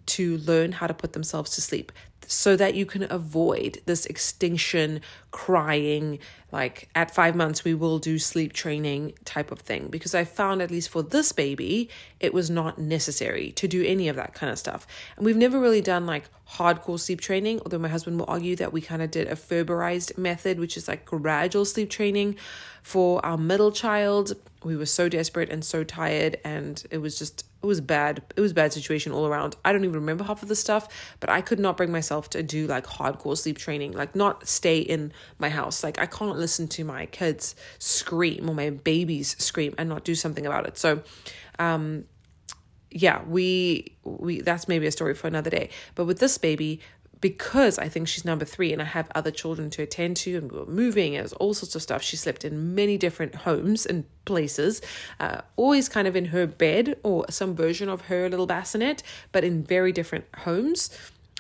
to 0.10 0.38
learn 0.40 0.74
how 0.74 0.88
to 0.88 0.94
put 0.94 1.14
themselves 1.14 1.52
to 1.52 1.62
sleep 1.62 1.92
so 2.32 2.56
that 2.56 2.76
you 2.76 2.86
can 2.86 3.12
avoid 3.12 3.82
this 3.88 4.06
extinction 4.06 5.02
crying 5.32 6.20
like 6.52 6.88
at 6.94 7.10
five 7.10 7.36
months 7.36 7.64
we 7.64 7.74
will 7.74 7.98
do 7.98 8.20
sleep 8.20 8.54
training 8.54 9.14
type 9.26 9.52
of 9.52 9.60
thing. 9.60 9.88
Because 9.88 10.14
i 10.14 10.24
found 10.24 10.62
at 10.62 10.70
least 10.70 10.90
for 10.90 11.02
this 11.02 11.32
baby 11.32 11.90
it 12.20 12.32
was 12.32 12.50
not 12.52 12.78
necessary 12.78 13.52
to 13.54 13.68
do 13.68 13.84
any 13.84 14.08
of 14.08 14.16
that 14.16 14.36
kind 14.36 14.52
of 14.52 14.60
stuff. 14.60 14.86
And 15.18 15.26
we've 15.26 15.36
never 15.36 15.60
really 15.60 15.82
done 15.82 16.06
like 16.06 16.26
hardcore 16.48 17.00
sleep 17.00 17.20
training 17.20 17.62
although 17.62 17.80
my 17.80 17.88
husband 17.88 18.20
will 18.20 18.30
argue 18.30 18.56
that 18.58 18.72
we 18.72 18.82
kind 18.82 19.02
of 19.02 19.10
did 19.10 19.28
a 19.28 19.36
ferberized 19.36 20.16
method 20.16 20.60
which 20.60 20.78
is 20.78 20.88
like 20.88 21.06
gradual 21.06 21.66
sleep 21.66 21.90
training 21.90 22.36
for 22.84 23.26
our 23.26 23.38
middle 23.38 23.72
child. 23.72 24.34
We 24.64 24.76
were 24.76 24.86
so 24.86 25.10
desperate 25.10 25.50
and 25.50 25.66
so 25.66 25.84
tired 25.84 26.38
and 26.44 26.84
it 26.92 27.00
was 27.00 27.18
just 27.18 27.46
it 27.62 27.66
was 27.66 27.82
bad 27.82 28.22
it 28.36 28.42
was 28.42 28.54
bad 28.54 28.74
situation 28.74 29.12
all 29.12 29.28
around. 29.28 29.56
I 29.66 29.72
don't 29.72 29.84
even 29.84 29.96
remember 29.96 30.24
half 30.24 30.42
of 30.44 30.50
the 30.50 30.56
stuff 30.56 30.88
but 31.20 31.30
i 31.30 31.42
could 31.42 31.60
not 31.60 31.78
bring 31.78 31.92
myself 31.92 32.30
to 32.32 32.44
do 32.44 32.68
like 32.68 32.86
hardcore 32.86 33.38
sleep 33.38 33.58
training 33.58 33.92
like 33.94 34.16
not 34.16 34.48
stay 34.48 34.80
in 34.80 35.12
my 35.38 35.50
house. 35.50 35.84
Like 35.84 36.00
i 36.00 36.06
can't 36.06 36.38
listen 36.38 36.68
to 36.70 36.84
my 36.84 37.06
kids 37.08 37.56
scream 37.80 38.50
or 38.50 38.56
my 38.56 38.70
babies 38.70 39.36
scream 39.44 39.74
and 39.78 39.90
not 39.90 40.04
do 40.04 40.16
something 40.16 40.46
about 40.46 40.68
it. 40.68 40.78
So 40.78 41.04
um 41.58 42.06
yeah, 42.92 43.22
we 43.28 43.96
we 44.04 44.42
that's 44.42 44.68
maybe 44.68 44.88
a 44.88 44.92
story 44.92 45.14
for 45.14 45.28
another 45.28 45.50
day. 45.50 45.70
But 45.96 46.06
with 46.06 46.20
this 46.20 46.38
baby, 46.38 46.82
because 47.22 47.78
I 47.78 47.90
think 47.90 48.08
she's 48.08 48.24
number 48.24 48.46
three 48.46 48.72
and 48.72 48.82
I 48.82 48.86
have 48.86 49.12
other 49.14 49.32
children 49.32 49.70
to 49.72 49.82
attend 49.82 50.18
to 50.18 50.38
and 50.38 50.52
we 50.52 50.60
were 50.60 50.66
moving 50.66 51.16
and 51.16 51.32
all 51.34 51.54
sorts 51.54 51.76
of 51.76 51.82
stuff. 51.82 52.02
She 52.02 52.16
slept 52.16 52.46
in 52.46 52.76
many 52.76 52.98
different 52.98 53.36
homes 53.36 53.86
and 53.86 54.06
places, 54.26 54.82
uh, 55.20 55.42
always 55.56 55.90
kind 55.90 56.08
of 56.08 56.16
in 56.16 56.26
her 56.26 56.48
bed 56.48 56.98
or 57.04 57.26
some 57.30 57.56
version 57.56 57.90
of 57.90 58.02
her 58.02 58.30
little 58.30 58.48
bassinet, 58.48 59.04
but 59.32 59.44
in 59.44 59.64
very 59.64 59.92
different 59.92 60.26
homes. 60.40 60.90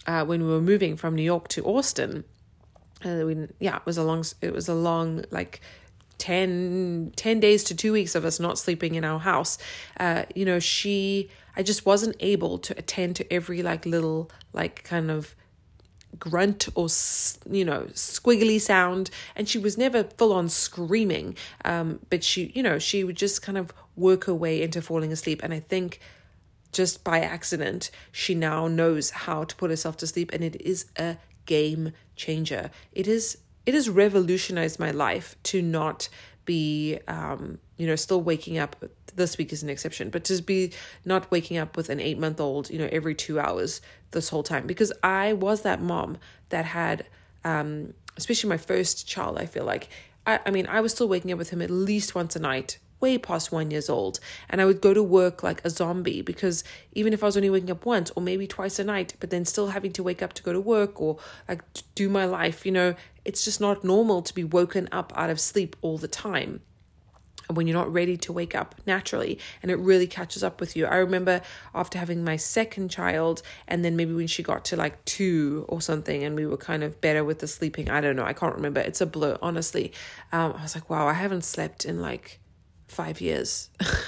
Uh, 0.07 0.25
when 0.25 0.43
we 0.43 0.49
were 0.49 0.61
moving 0.61 0.97
from 0.97 1.13
New 1.13 1.23
York 1.23 1.47
to 1.49 1.63
Austin, 1.65 2.23
uh, 3.05 3.23
we, 3.25 3.47
yeah, 3.59 3.77
it 3.77 3.85
was 3.85 3.97
a 3.97 4.03
long, 4.03 4.23
it 4.41 4.53
was 4.53 4.67
a 4.67 4.73
long, 4.73 5.23
like 5.29 5.61
10, 6.17 7.13
10 7.15 7.39
days 7.39 7.63
to 7.65 7.75
two 7.75 7.93
weeks 7.93 8.15
of 8.15 8.25
us 8.25 8.39
not 8.39 8.57
sleeping 8.57 8.95
in 8.95 9.05
our 9.05 9.19
house. 9.19 9.57
Uh, 9.99 10.23
you 10.35 10.45
know, 10.45 10.59
she, 10.59 11.29
I 11.55 11.63
just 11.63 11.85
wasn't 11.85 12.15
able 12.19 12.57
to 12.59 12.77
attend 12.77 13.15
to 13.17 13.33
every 13.33 13.61
like 13.61 13.85
little, 13.85 14.31
like 14.51 14.83
kind 14.83 15.11
of 15.11 15.35
grunt 16.17 16.67
or 16.75 16.87
you 17.49 17.63
know 17.63 17.83
squiggly 17.93 18.59
sound 18.59 19.09
and 19.35 19.47
she 19.47 19.59
was 19.59 19.77
never 19.77 20.03
full 20.03 20.33
on 20.33 20.49
screaming 20.49 21.35
um 21.65 21.99
but 22.09 22.23
she 22.23 22.51
you 22.55 22.63
know 22.63 22.79
she 22.79 23.03
would 23.03 23.15
just 23.15 23.41
kind 23.41 23.57
of 23.57 23.71
work 23.95 24.25
her 24.25 24.33
way 24.33 24.61
into 24.61 24.81
falling 24.81 25.11
asleep 25.11 25.41
and 25.43 25.53
i 25.53 25.59
think 25.59 25.99
just 26.71 27.03
by 27.03 27.19
accident 27.19 27.91
she 28.11 28.33
now 28.33 28.67
knows 28.67 29.11
how 29.11 29.43
to 29.43 29.55
put 29.55 29.69
herself 29.69 29.97
to 29.97 30.07
sleep 30.07 30.31
and 30.33 30.43
it 30.43 30.59
is 30.61 30.87
a 30.97 31.17
game 31.49 31.93
changer. 32.15 32.69
It 32.91 33.07
is 33.07 33.39
it 33.65 33.73
has 33.73 33.89
revolutionized 33.89 34.79
my 34.79 34.91
life 34.91 35.35
to 35.43 35.61
not 35.61 36.09
be 36.49 36.97
um 37.07 37.59
you 37.77 37.85
know 37.85 37.95
still 37.95 38.21
waking 38.31 38.57
up 38.57 38.75
this 39.15 39.37
week 39.37 39.51
is 39.53 39.61
an 39.61 39.69
exception 39.69 40.09
but 40.09 40.23
to 40.23 40.41
be 40.41 40.71
not 41.05 41.29
waking 41.29 41.57
up 41.57 41.77
with 41.77 41.89
an 41.89 41.99
8 41.99 42.17
month 42.17 42.39
old 42.39 42.69
you 42.71 42.79
know 42.79 42.89
every 42.91 43.13
2 43.13 43.39
hours 43.39 43.81
this 44.11 44.29
whole 44.29 44.43
time 44.43 44.65
because 44.65 44.91
I 45.03 45.33
was 45.33 45.61
that 45.61 45.81
mom 45.81 46.17
that 46.49 46.65
had, 46.65 47.05
um, 47.43 47.93
especially 48.17 48.49
my 48.49 48.57
first 48.57 49.07
child, 49.07 49.37
I 49.37 49.45
feel 49.45 49.65
like. 49.65 49.89
I, 50.25 50.39
I 50.45 50.51
mean, 50.51 50.67
I 50.67 50.81
was 50.81 50.93
still 50.93 51.07
waking 51.07 51.31
up 51.31 51.37
with 51.37 51.51
him 51.51 51.61
at 51.61 51.69
least 51.69 52.15
once 52.15 52.35
a 52.35 52.39
night, 52.39 52.77
way 52.99 53.17
past 53.17 53.51
one 53.51 53.71
years 53.71 53.89
old. 53.89 54.19
And 54.49 54.61
I 54.61 54.65
would 54.65 54.81
go 54.81 54.93
to 54.93 55.01
work 55.01 55.43
like 55.43 55.63
a 55.63 55.69
zombie 55.69 56.21
because 56.21 56.63
even 56.93 57.13
if 57.13 57.23
I 57.23 57.27
was 57.27 57.37
only 57.37 57.49
waking 57.49 57.71
up 57.71 57.85
once 57.85 58.11
or 58.15 58.21
maybe 58.21 58.45
twice 58.47 58.79
a 58.79 58.83
night, 58.83 59.13
but 59.19 59.29
then 59.29 59.45
still 59.45 59.67
having 59.67 59.93
to 59.93 60.03
wake 60.03 60.21
up 60.21 60.33
to 60.33 60.43
go 60.43 60.51
to 60.51 60.59
work 60.59 60.99
or 61.01 61.17
like 61.47 61.63
do 61.95 62.09
my 62.09 62.25
life, 62.25 62.65
you 62.65 62.71
know, 62.71 62.95
it's 63.25 63.43
just 63.45 63.61
not 63.61 63.83
normal 63.83 64.21
to 64.21 64.33
be 64.33 64.43
woken 64.43 64.87
up 64.91 65.11
out 65.15 65.29
of 65.29 65.39
sleep 65.39 65.75
all 65.81 65.97
the 65.97 66.07
time 66.07 66.61
And 67.49 67.57
when 67.57 67.65
you're 67.67 67.77
not 67.77 67.91
ready 67.91 68.15
to 68.17 68.31
wake 68.31 68.53
up 68.53 68.75
naturally 68.85 69.39
and 69.61 69.71
it 69.71 69.75
really 69.79 70.05
catches 70.05 70.43
up 70.43 70.59
with 70.59 70.75
you. 70.77 70.85
I 70.85 70.97
remember 70.97 71.41
after 71.73 71.97
having 71.97 72.23
my 72.23 72.35
second 72.37 72.89
child 72.89 73.41
and 73.67 73.83
then 73.83 73.95
maybe 73.95 74.13
when 74.13 74.27
she 74.27 74.43
got 74.43 74.65
to 74.65 74.75
like 74.75 75.03
2 75.05 75.65
or 75.67 75.81
something 75.81 76.23
and 76.23 76.35
we 76.35 76.45
were 76.45 76.57
kind 76.57 76.83
of 76.83 77.01
better 77.01 77.23
with 77.23 77.39
the 77.39 77.47
sleeping. 77.47 77.89
I 77.89 78.01
don't 78.01 78.15
know, 78.15 78.23
I 78.23 78.33
can't 78.33 78.55
remember. 78.55 78.81
It's 78.81 79.01
a 79.01 79.07
blur 79.07 79.37
honestly. 79.41 79.91
Um, 80.31 80.53
I 80.57 80.61
was 80.61 80.75
like, 80.75 80.89
wow, 80.91 81.07
I 81.07 81.13
haven't 81.13 81.43
slept 81.43 81.85
in 81.85 82.01
like 82.01 82.39
5 82.87 83.19
years. 83.19 83.69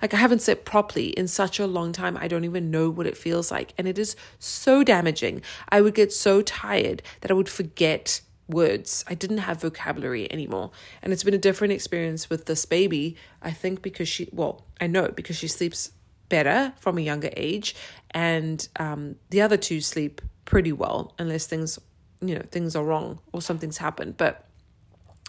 like 0.00 0.14
I 0.14 0.16
haven't 0.16 0.42
slept 0.42 0.64
properly 0.64 1.08
in 1.08 1.26
such 1.26 1.58
a 1.58 1.66
long 1.66 1.92
time. 1.92 2.16
I 2.16 2.28
don't 2.28 2.44
even 2.44 2.70
know 2.70 2.88
what 2.88 3.06
it 3.08 3.16
feels 3.16 3.50
like 3.50 3.74
and 3.78 3.88
it 3.88 3.98
is 3.98 4.14
so 4.38 4.84
damaging. 4.84 5.42
I 5.70 5.80
would 5.80 5.94
get 5.94 6.12
so 6.12 6.40
tired 6.40 7.02
that 7.20 7.32
I 7.32 7.34
would 7.34 7.48
forget 7.48 8.20
words. 8.50 9.04
I 9.08 9.14
didn't 9.14 9.38
have 9.38 9.60
vocabulary 9.60 10.30
anymore. 10.32 10.70
And 11.02 11.12
it's 11.12 11.24
been 11.24 11.34
a 11.34 11.38
different 11.38 11.72
experience 11.72 12.28
with 12.28 12.46
this 12.46 12.64
baby. 12.64 13.16
I 13.42 13.50
think 13.50 13.82
because 13.82 14.08
she, 14.08 14.28
well, 14.32 14.64
I 14.80 14.86
know 14.86 15.08
because 15.08 15.36
she 15.36 15.48
sleeps 15.48 15.92
better 16.28 16.72
from 16.78 16.98
a 16.98 17.00
younger 17.00 17.30
age. 17.36 17.74
And 18.12 18.66
um, 18.76 19.16
the 19.30 19.42
other 19.42 19.56
two 19.56 19.80
sleep 19.80 20.20
pretty 20.44 20.72
well, 20.72 21.14
unless 21.18 21.46
things, 21.46 21.78
you 22.20 22.34
know, 22.34 22.42
things 22.50 22.74
are 22.74 22.84
wrong 22.84 23.20
or 23.32 23.40
something's 23.40 23.78
happened. 23.78 24.16
But 24.16 24.46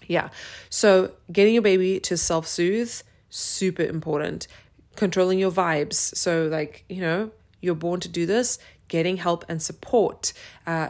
yeah. 0.07 0.29
So 0.69 1.11
getting 1.31 1.53
your 1.53 1.63
baby 1.63 1.99
to 2.01 2.17
self 2.17 2.47
soothe, 2.47 2.93
super 3.29 3.83
important. 3.83 4.47
Controlling 4.95 5.39
your 5.39 5.51
vibes. 5.51 5.95
So, 5.95 6.47
like, 6.51 6.83
you 6.89 6.99
know, 6.99 7.31
you're 7.61 7.75
born 7.75 7.99
to 8.01 8.09
do 8.09 8.25
this 8.25 8.59
getting 8.91 9.15
help 9.15 9.45
and 9.47 9.61
support 9.61 10.33
uh, 10.67 10.89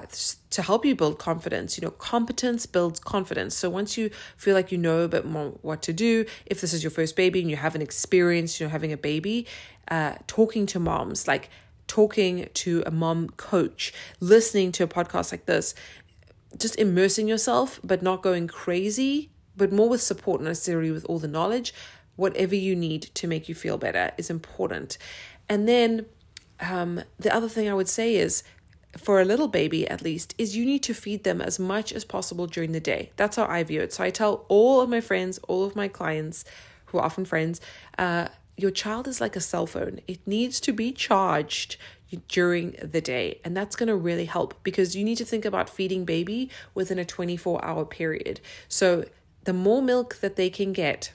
to 0.50 0.63
help 0.63 0.84
you 0.84 0.96
build 0.96 1.20
confidence. 1.20 1.78
You 1.78 1.86
know, 1.86 1.92
competence 1.92 2.66
builds 2.66 3.00
confidence. 3.00 3.56
So 3.56 3.70
once 3.70 3.96
you 3.96 4.10
feel 4.38 4.56
like 4.56 4.72
you 4.72 4.80
know 4.80 5.01
a 5.01 5.08
bit 5.08 5.24
more 5.24 5.50
what 5.62 5.84
to 5.84 5.94
do, 5.94 6.25
if 6.48 6.62
this 6.62 6.74
is 6.74 6.84
your 6.84 6.90
first 6.90 7.16
baby 7.16 7.42
and 7.42 7.50
you 7.51 7.58
haven't 7.58 7.84
experienced, 7.84 8.60
you 8.60 8.66
know, 8.66 8.72
having 8.72 8.92
a 8.92 8.98
baby, 8.98 9.46
uh, 9.90 10.16
talking 10.25 10.66
to 10.66 10.80
moms, 10.80 11.28
like 11.28 11.51
talking 11.86 12.50
to 12.56 12.82
a 12.88 12.92
mom 12.92 13.30
coach, 13.38 13.94
listening 14.20 14.72
to 14.72 14.84
a 14.84 14.88
podcast 14.88 15.32
like 15.32 15.46
this, 15.46 15.75
just 16.58 16.80
immersing 16.80 17.28
yourself, 17.28 17.80
but 17.84 18.01
not 18.01 18.24
going 18.24 18.48
crazy, 18.48 19.30
but 19.56 19.72
more 19.72 19.90
with 19.90 20.01
support, 20.01 20.42
not 20.42 20.48
necessarily 20.48 20.90
with 20.90 21.06
all 21.06 21.20
the 21.20 21.28
knowledge. 21.28 21.72
Whatever 22.16 22.56
you 22.56 22.75
need 22.75 23.04
to 23.13 23.28
make 23.28 23.48
you 23.48 23.54
feel 23.54 23.78
better 23.78 24.12
is 24.18 24.32
important. 24.32 24.98
And 25.48 25.68
then 25.68 26.08
um, 26.62 27.01
the 27.20 27.34
other 27.34 27.50
thing 27.50 27.68
I 27.70 27.74
would 27.74 27.89
say 27.89 28.15
is 28.15 28.44
for 28.98 29.22
a 29.22 29.25
little 29.25 29.48
baby 29.48 29.88
at 29.88 30.01
least 30.01 30.36
is 30.38 30.56
you 30.56 30.65
need 30.65 30.84
to 30.84 30.94
feed 30.94 31.24
them 31.24 31.41
as 31.41 31.60
much 31.60 31.94
as 31.94 32.03
possible 32.03 32.48
during 32.48 32.72
the 32.72 32.80
day. 32.80 33.12
That's 33.15 33.38
how 33.38 33.46
i 33.46 33.63
view 33.63 33.82
it. 33.82 33.94
So 33.94 34.03
i 34.03 34.10
tell 34.10 34.46
all 34.48 34.82
of 34.82 34.89
my 34.89 35.01
friends 35.01 35.39
all 35.48 35.63
of 35.63 35.75
my 35.75 35.88
clients 35.88 36.44
who 36.86 36.98
are 36.98 37.06
often 37.06 37.25
friends 37.25 37.62
uh, 37.98 38.27
your 38.58 38.72
child 38.72 39.08
is 39.08 39.22
like 39.22 39.36
a 39.36 39.39
cell 39.39 39.65
phone. 39.65 40.01
It 40.08 40.20
needs 40.27 40.60
to 40.62 40.74
be 40.74 40.91
charged 40.91 41.77
during 42.27 42.75
the 42.84 43.00
day 43.00 43.39
and 43.46 43.56
that's 43.56 43.77
going 43.77 43.88
to 43.88 43.96
really 43.96 44.25
help 44.25 44.62
because 44.63 44.96
you 44.96 45.03
need 45.06 45.18
to 45.18 45.25
think 45.25 45.46
about 45.46 45.70
feeding 45.70 46.03
baby 46.03 46.50
within 46.74 47.00
a 47.00 47.06
24 47.06 47.63
hour 47.63 47.86
period. 47.86 48.41
So 48.68 49.06
the 49.46 49.53
more 49.53 49.82
milk 49.82 50.18
that 50.18 50.36
they 50.36 50.50
can 50.50 50.74
get 50.74 51.13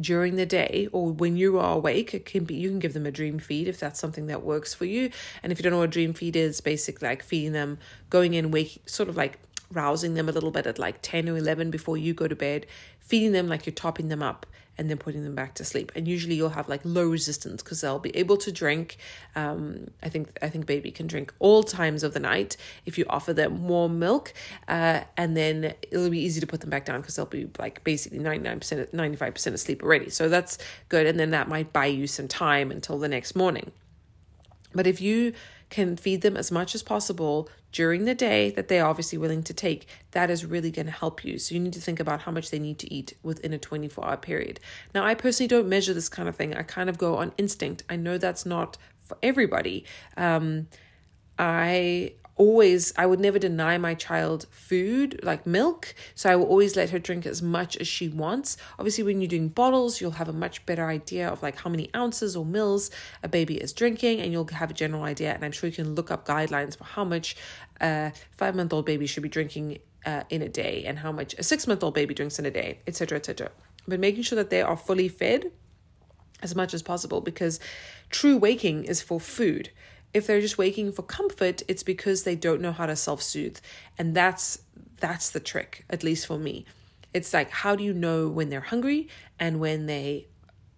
during 0.00 0.36
the 0.36 0.46
day 0.46 0.88
or 0.92 1.10
when 1.10 1.36
you 1.36 1.58
are 1.58 1.76
awake 1.76 2.14
it 2.14 2.24
can 2.24 2.44
be 2.44 2.54
you 2.54 2.68
can 2.68 2.78
give 2.78 2.94
them 2.94 3.06
a 3.06 3.10
dream 3.10 3.38
feed 3.38 3.68
if 3.68 3.78
that's 3.78 4.00
something 4.00 4.26
that 4.26 4.42
works 4.42 4.74
for 4.74 4.84
you. 4.84 5.10
And 5.42 5.52
if 5.52 5.58
you 5.58 5.62
don't 5.62 5.72
know 5.72 5.78
what 5.78 5.90
dream 5.90 6.12
feed 6.14 6.36
is 6.36 6.60
basically 6.60 7.08
like 7.08 7.22
feeding 7.22 7.52
them 7.52 7.78
going 8.10 8.34
in 8.34 8.50
wake 8.50 8.82
sort 8.86 9.08
of 9.08 9.16
like 9.16 9.38
rousing 9.70 10.14
them 10.14 10.28
a 10.28 10.32
little 10.32 10.50
bit 10.50 10.66
at 10.66 10.78
like 10.78 10.98
10 11.02 11.28
or 11.28 11.36
11 11.36 11.70
before 11.70 11.96
you 11.96 12.14
go 12.14 12.26
to 12.26 12.36
bed 12.36 12.66
feeding 13.00 13.32
them 13.32 13.48
like 13.48 13.66
you're 13.66 13.74
topping 13.74 14.08
them 14.08 14.22
up 14.22 14.46
and 14.78 14.88
then 14.88 14.96
putting 14.96 15.24
them 15.24 15.34
back 15.34 15.54
to 15.54 15.64
sleep. 15.64 15.90
And 15.96 16.06
usually 16.06 16.36
you'll 16.36 16.50
have 16.50 16.68
like 16.68 16.80
low 16.84 17.08
resistance 17.08 17.62
because 17.62 17.80
they'll 17.80 17.98
be 17.98 18.16
able 18.16 18.36
to 18.38 18.52
drink. 18.52 18.96
Um, 19.34 19.88
I 20.02 20.08
think 20.08 20.38
I 20.40 20.48
think 20.48 20.66
baby 20.66 20.90
can 20.90 21.06
drink 21.06 21.34
all 21.40 21.62
times 21.64 22.02
of 22.04 22.14
the 22.14 22.20
night 22.20 22.56
if 22.86 22.96
you 22.96 23.04
offer 23.10 23.32
them 23.32 23.66
warm 23.66 23.98
milk, 23.98 24.32
uh, 24.68 25.00
and 25.16 25.36
then 25.36 25.74
it'll 25.82 26.10
be 26.10 26.20
easy 26.20 26.40
to 26.40 26.46
put 26.46 26.60
them 26.60 26.70
back 26.70 26.84
down 26.84 27.00
because 27.00 27.16
they'll 27.16 27.26
be 27.26 27.50
like 27.58 27.82
basically 27.84 28.20
ninety 28.20 28.44
nine 28.48 28.60
percent, 28.60 28.94
ninety 28.94 29.16
five 29.16 29.34
percent 29.34 29.54
asleep 29.54 29.82
already. 29.82 30.10
So 30.10 30.28
that's 30.28 30.58
good, 30.88 31.06
and 31.06 31.18
then 31.18 31.30
that 31.30 31.48
might 31.48 31.72
buy 31.72 31.86
you 31.86 32.06
some 32.06 32.28
time 32.28 32.70
until 32.70 32.98
the 32.98 33.08
next 33.08 33.34
morning. 33.34 33.72
But 34.74 34.86
if 34.86 35.00
you 35.00 35.32
can 35.70 35.96
feed 35.96 36.22
them 36.22 36.36
as 36.36 36.50
much 36.50 36.74
as 36.74 36.82
possible 36.82 37.48
during 37.72 38.04
the 38.04 38.14
day 38.14 38.50
that 38.50 38.68
they're 38.68 38.86
obviously 38.86 39.18
willing 39.18 39.42
to 39.42 39.52
take, 39.52 39.86
that 40.12 40.30
is 40.30 40.44
really 40.44 40.70
going 40.70 40.86
to 40.86 40.92
help 40.92 41.24
you. 41.24 41.38
So 41.38 41.54
you 41.54 41.60
need 41.60 41.74
to 41.74 41.80
think 41.80 42.00
about 42.00 42.22
how 42.22 42.32
much 42.32 42.50
they 42.50 42.58
need 42.58 42.78
to 42.78 42.92
eat 42.92 43.14
within 43.22 43.52
a 43.52 43.58
24 43.58 44.04
hour 44.06 44.16
period. 44.16 44.60
Now, 44.94 45.04
I 45.04 45.14
personally 45.14 45.48
don't 45.48 45.68
measure 45.68 45.92
this 45.92 46.08
kind 46.08 46.28
of 46.28 46.36
thing. 46.36 46.54
I 46.54 46.62
kind 46.62 46.88
of 46.88 46.96
go 46.96 47.16
on 47.16 47.32
instinct. 47.36 47.82
I 47.88 47.96
know 47.96 48.16
that's 48.16 48.46
not 48.46 48.78
for 49.00 49.18
everybody. 49.22 49.84
Um, 50.16 50.68
I 51.38 52.14
always 52.38 52.94
I 52.96 53.04
would 53.04 53.20
never 53.20 53.38
deny 53.38 53.76
my 53.76 53.94
child 53.94 54.46
food 54.50 55.20
like 55.22 55.46
milk. 55.46 55.94
So 56.14 56.30
I 56.30 56.36
will 56.36 56.46
always 56.46 56.76
let 56.76 56.90
her 56.90 56.98
drink 56.98 57.26
as 57.26 57.42
much 57.42 57.76
as 57.76 57.86
she 57.86 58.08
wants. 58.08 58.56
Obviously 58.78 59.04
when 59.04 59.20
you're 59.20 59.28
doing 59.28 59.48
bottles 59.48 60.00
you'll 60.00 60.12
have 60.12 60.28
a 60.28 60.32
much 60.32 60.64
better 60.64 60.86
idea 60.86 61.28
of 61.28 61.42
like 61.42 61.56
how 61.56 61.70
many 61.70 61.90
ounces 61.94 62.36
or 62.36 62.46
mils 62.46 62.90
a 63.22 63.28
baby 63.28 63.56
is 63.56 63.72
drinking 63.72 64.20
and 64.20 64.32
you'll 64.32 64.46
have 64.46 64.70
a 64.70 64.74
general 64.74 65.02
idea 65.02 65.34
and 65.34 65.44
I'm 65.44 65.52
sure 65.52 65.68
you 65.68 65.76
can 65.76 65.94
look 65.94 66.10
up 66.10 66.26
guidelines 66.26 66.78
for 66.78 66.84
how 66.84 67.04
much 67.04 67.36
a 67.80 68.12
five 68.30 68.54
month 68.54 68.72
old 68.72 68.86
baby 68.86 69.06
should 69.06 69.22
be 69.22 69.28
drinking 69.28 69.78
uh, 70.06 70.22
in 70.30 70.42
a 70.42 70.48
day 70.48 70.84
and 70.86 71.00
how 71.00 71.12
much 71.12 71.34
a 71.38 71.42
six 71.42 71.66
month 71.66 71.82
old 71.82 71.94
baby 71.94 72.14
drinks 72.14 72.38
in 72.38 72.46
a 72.46 72.50
day 72.50 72.78
etc 72.86 73.18
etc 73.18 73.50
but 73.86 73.98
making 73.98 74.22
sure 74.22 74.36
that 74.36 74.50
they 74.50 74.62
are 74.62 74.76
fully 74.76 75.08
fed 75.08 75.50
as 76.40 76.54
much 76.54 76.72
as 76.72 76.82
possible 76.82 77.20
because 77.20 77.58
true 78.10 78.36
waking 78.36 78.84
is 78.84 79.02
for 79.02 79.18
food 79.18 79.70
if 80.14 80.26
they're 80.26 80.40
just 80.40 80.58
waking 80.58 80.92
for 80.92 81.02
comfort, 81.02 81.62
it's 81.68 81.82
because 81.82 82.24
they 82.24 82.34
don't 82.34 82.60
know 82.60 82.72
how 82.72 82.86
to 82.86 82.96
self-soothe. 82.96 83.58
And 83.98 84.14
that's 84.14 84.62
that's 85.00 85.30
the 85.30 85.40
trick, 85.40 85.84
at 85.88 86.02
least 86.02 86.26
for 86.26 86.38
me. 86.38 86.64
It's 87.14 87.32
like 87.32 87.50
how 87.50 87.76
do 87.76 87.84
you 87.84 87.92
know 87.92 88.28
when 88.28 88.48
they're 88.48 88.60
hungry 88.60 89.08
and 89.38 89.60
when 89.60 89.86
they 89.86 90.26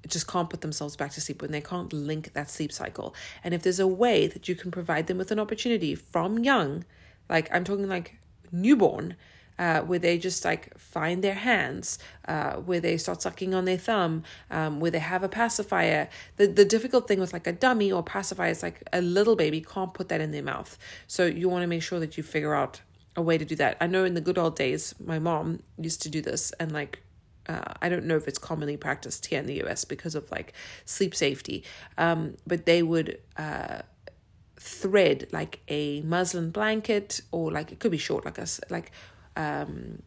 just 0.08 0.26
can't 0.26 0.50
put 0.50 0.60
themselves 0.60 0.96
back 0.96 1.12
to 1.12 1.20
sleep 1.20 1.42
when 1.42 1.52
they 1.52 1.60
can't 1.60 1.92
link 1.92 2.32
that 2.32 2.50
sleep 2.50 2.72
cycle. 2.72 3.14
And 3.44 3.52
if 3.54 3.62
there's 3.62 3.80
a 3.80 3.86
way 3.86 4.26
that 4.26 4.48
you 4.48 4.54
can 4.54 4.70
provide 4.70 5.06
them 5.06 5.18
with 5.18 5.30
an 5.30 5.38
opportunity 5.38 5.94
from 5.94 6.38
young, 6.38 6.84
like 7.28 7.48
I'm 7.52 7.64
talking 7.64 7.88
like 7.88 8.18
newborn, 8.50 9.16
uh, 9.60 9.82
where 9.82 9.98
they 9.98 10.16
just 10.16 10.42
like 10.42 10.76
find 10.78 11.22
their 11.22 11.34
hands, 11.34 11.98
uh, 12.26 12.54
where 12.54 12.80
they 12.80 12.96
start 12.96 13.20
sucking 13.20 13.54
on 13.54 13.66
their 13.66 13.76
thumb, 13.76 14.24
um, 14.50 14.80
where 14.80 14.90
they 14.90 14.98
have 14.98 15.22
a 15.22 15.28
pacifier. 15.28 16.08
The, 16.38 16.46
the 16.46 16.64
difficult 16.64 17.06
thing 17.06 17.20
with 17.20 17.34
like 17.34 17.46
a 17.46 17.52
dummy 17.52 17.92
or 17.92 18.02
pacifier 18.02 18.50
is 18.50 18.62
like 18.62 18.82
a 18.90 19.02
little 19.02 19.36
baby 19.36 19.60
can't 19.60 19.92
put 19.92 20.08
that 20.08 20.20
in 20.22 20.30
their 20.30 20.42
mouth. 20.42 20.78
So 21.06 21.26
you 21.26 21.50
want 21.50 21.62
to 21.62 21.66
make 21.66 21.82
sure 21.82 22.00
that 22.00 22.16
you 22.16 22.22
figure 22.22 22.54
out 22.54 22.80
a 23.16 23.22
way 23.22 23.36
to 23.36 23.44
do 23.44 23.54
that. 23.56 23.76
I 23.82 23.86
know 23.86 24.04
in 24.04 24.14
the 24.14 24.22
good 24.22 24.38
old 24.38 24.56
days, 24.56 24.94
my 24.98 25.18
mom 25.18 25.62
used 25.78 26.00
to 26.02 26.08
do 26.08 26.22
this 26.22 26.52
and 26.52 26.72
like 26.72 27.02
uh, 27.46 27.74
I 27.82 27.90
don't 27.90 28.06
know 28.06 28.16
if 28.16 28.28
it's 28.28 28.38
commonly 28.38 28.78
practiced 28.78 29.26
here 29.26 29.40
in 29.40 29.46
the 29.46 29.62
US 29.64 29.84
because 29.84 30.14
of 30.14 30.30
like 30.30 30.54
sleep 30.86 31.14
safety, 31.14 31.64
um, 31.98 32.36
but 32.46 32.64
they 32.64 32.82
would 32.82 33.18
uh, 33.36 33.82
thread 34.60 35.26
like 35.32 35.60
a 35.68 36.02
muslin 36.02 36.50
blanket 36.50 37.22
or 37.32 37.50
like 37.50 37.72
it 37.72 37.78
could 37.78 37.90
be 37.90 37.98
short, 37.98 38.24
like 38.24 38.38
a 38.38 38.46
like 38.68 38.92
um, 39.36 40.02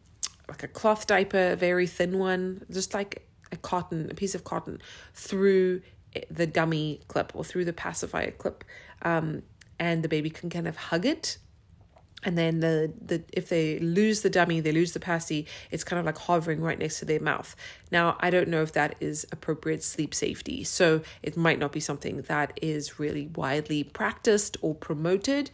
like 0.48 0.62
a 0.62 0.68
cloth 0.68 1.06
diaper, 1.06 1.52
a 1.52 1.56
very 1.56 1.86
thin 1.86 2.18
one, 2.18 2.64
just 2.70 2.94
like 2.94 3.26
a 3.52 3.56
cotton, 3.56 4.10
a 4.10 4.14
piece 4.14 4.34
of 4.34 4.44
cotton 4.44 4.80
through 5.14 5.80
the 6.30 6.46
dummy 6.46 7.00
clip 7.08 7.32
or 7.34 7.44
through 7.44 7.64
the 7.64 7.72
pacifier 7.72 8.30
clip, 8.30 8.64
um, 9.02 9.42
and 9.78 10.02
the 10.02 10.08
baby 10.08 10.30
can 10.30 10.50
kind 10.50 10.68
of 10.68 10.76
hug 10.76 11.06
it. 11.06 11.38
And 12.26 12.38
then 12.38 12.60
the 12.60 12.90
the 12.98 13.22
if 13.34 13.50
they 13.50 13.78
lose 13.80 14.22
the 14.22 14.30
dummy 14.30 14.60
they 14.60 14.72
lose 14.72 14.92
the 14.92 15.00
passy 15.00 15.46
it's 15.70 15.84
kind 15.84 16.00
of 16.00 16.06
like 16.06 16.16
hovering 16.16 16.62
right 16.62 16.78
next 16.78 17.00
to 17.00 17.04
their 17.04 17.20
mouth. 17.20 17.54
Now 17.92 18.16
i 18.18 18.30
don't 18.30 18.48
know 18.48 18.62
if 18.62 18.72
that 18.72 18.94
is 18.98 19.26
appropriate 19.30 19.82
sleep 19.82 20.14
safety 20.14 20.64
so 20.64 21.02
it 21.22 21.36
might 21.36 21.58
not 21.58 21.70
be 21.70 21.80
something 21.80 22.22
that 22.22 22.58
is 22.62 22.98
really 22.98 23.26
widely 23.26 23.84
practiced 23.84 24.56
or 24.62 24.74
promoted 24.74 25.50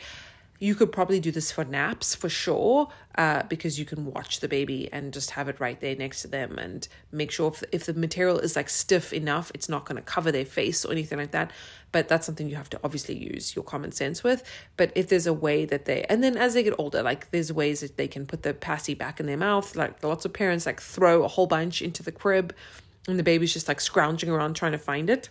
you 0.60 0.74
could 0.74 0.92
probably 0.92 1.18
do 1.18 1.32
this 1.32 1.50
for 1.50 1.64
naps 1.64 2.14
for 2.14 2.28
sure, 2.28 2.88
uh, 3.16 3.42
because 3.44 3.78
you 3.78 3.86
can 3.86 4.04
watch 4.04 4.40
the 4.40 4.46
baby 4.46 4.90
and 4.92 5.10
just 5.12 5.30
have 5.30 5.48
it 5.48 5.58
right 5.58 5.80
there 5.80 5.96
next 5.96 6.20
to 6.20 6.28
them 6.28 6.58
and 6.58 6.86
make 7.10 7.30
sure 7.30 7.48
if, 7.48 7.64
if 7.72 7.86
the 7.86 7.94
material 7.94 8.38
is 8.38 8.56
like 8.56 8.68
stiff 8.68 9.12
enough, 9.14 9.50
it's 9.54 9.70
not 9.70 9.86
going 9.86 9.96
to 9.96 10.02
cover 10.02 10.30
their 10.30 10.44
face 10.44 10.84
or 10.84 10.92
anything 10.92 11.18
like 11.18 11.30
that. 11.30 11.50
But 11.92 12.08
that's 12.08 12.26
something 12.26 12.48
you 12.48 12.56
have 12.56 12.68
to 12.70 12.80
obviously 12.84 13.16
use 13.16 13.56
your 13.56 13.64
common 13.64 13.90
sense 13.90 14.22
with. 14.22 14.44
But 14.76 14.92
if 14.94 15.08
there's 15.08 15.26
a 15.26 15.32
way 15.32 15.64
that 15.64 15.86
they, 15.86 16.04
and 16.04 16.22
then 16.22 16.36
as 16.36 16.52
they 16.52 16.62
get 16.62 16.74
older, 16.78 17.02
like 17.02 17.30
there's 17.30 17.50
ways 17.50 17.80
that 17.80 17.96
they 17.96 18.06
can 18.06 18.26
put 18.26 18.42
the 18.42 18.52
passy 18.52 18.92
back 18.92 19.18
in 19.18 19.24
their 19.24 19.38
mouth. 19.38 19.74
Like 19.74 20.04
lots 20.04 20.26
of 20.26 20.34
parents 20.34 20.66
like 20.66 20.80
throw 20.80 21.24
a 21.24 21.28
whole 21.28 21.46
bunch 21.46 21.80
into 21.80 22.02
the 22.02 22.12
crib 22.12 22.54
and 23.08 23.18
the 23.18 23.22
baby's 23.22 23.54
just 23.54 23.66
like 23.66 23.80
scrounging 23.80 24.28
around 24.28 24.54
trying 24.54 24.72
to 24.72 24.78
find 24.78 25.08
it 25.08 25.30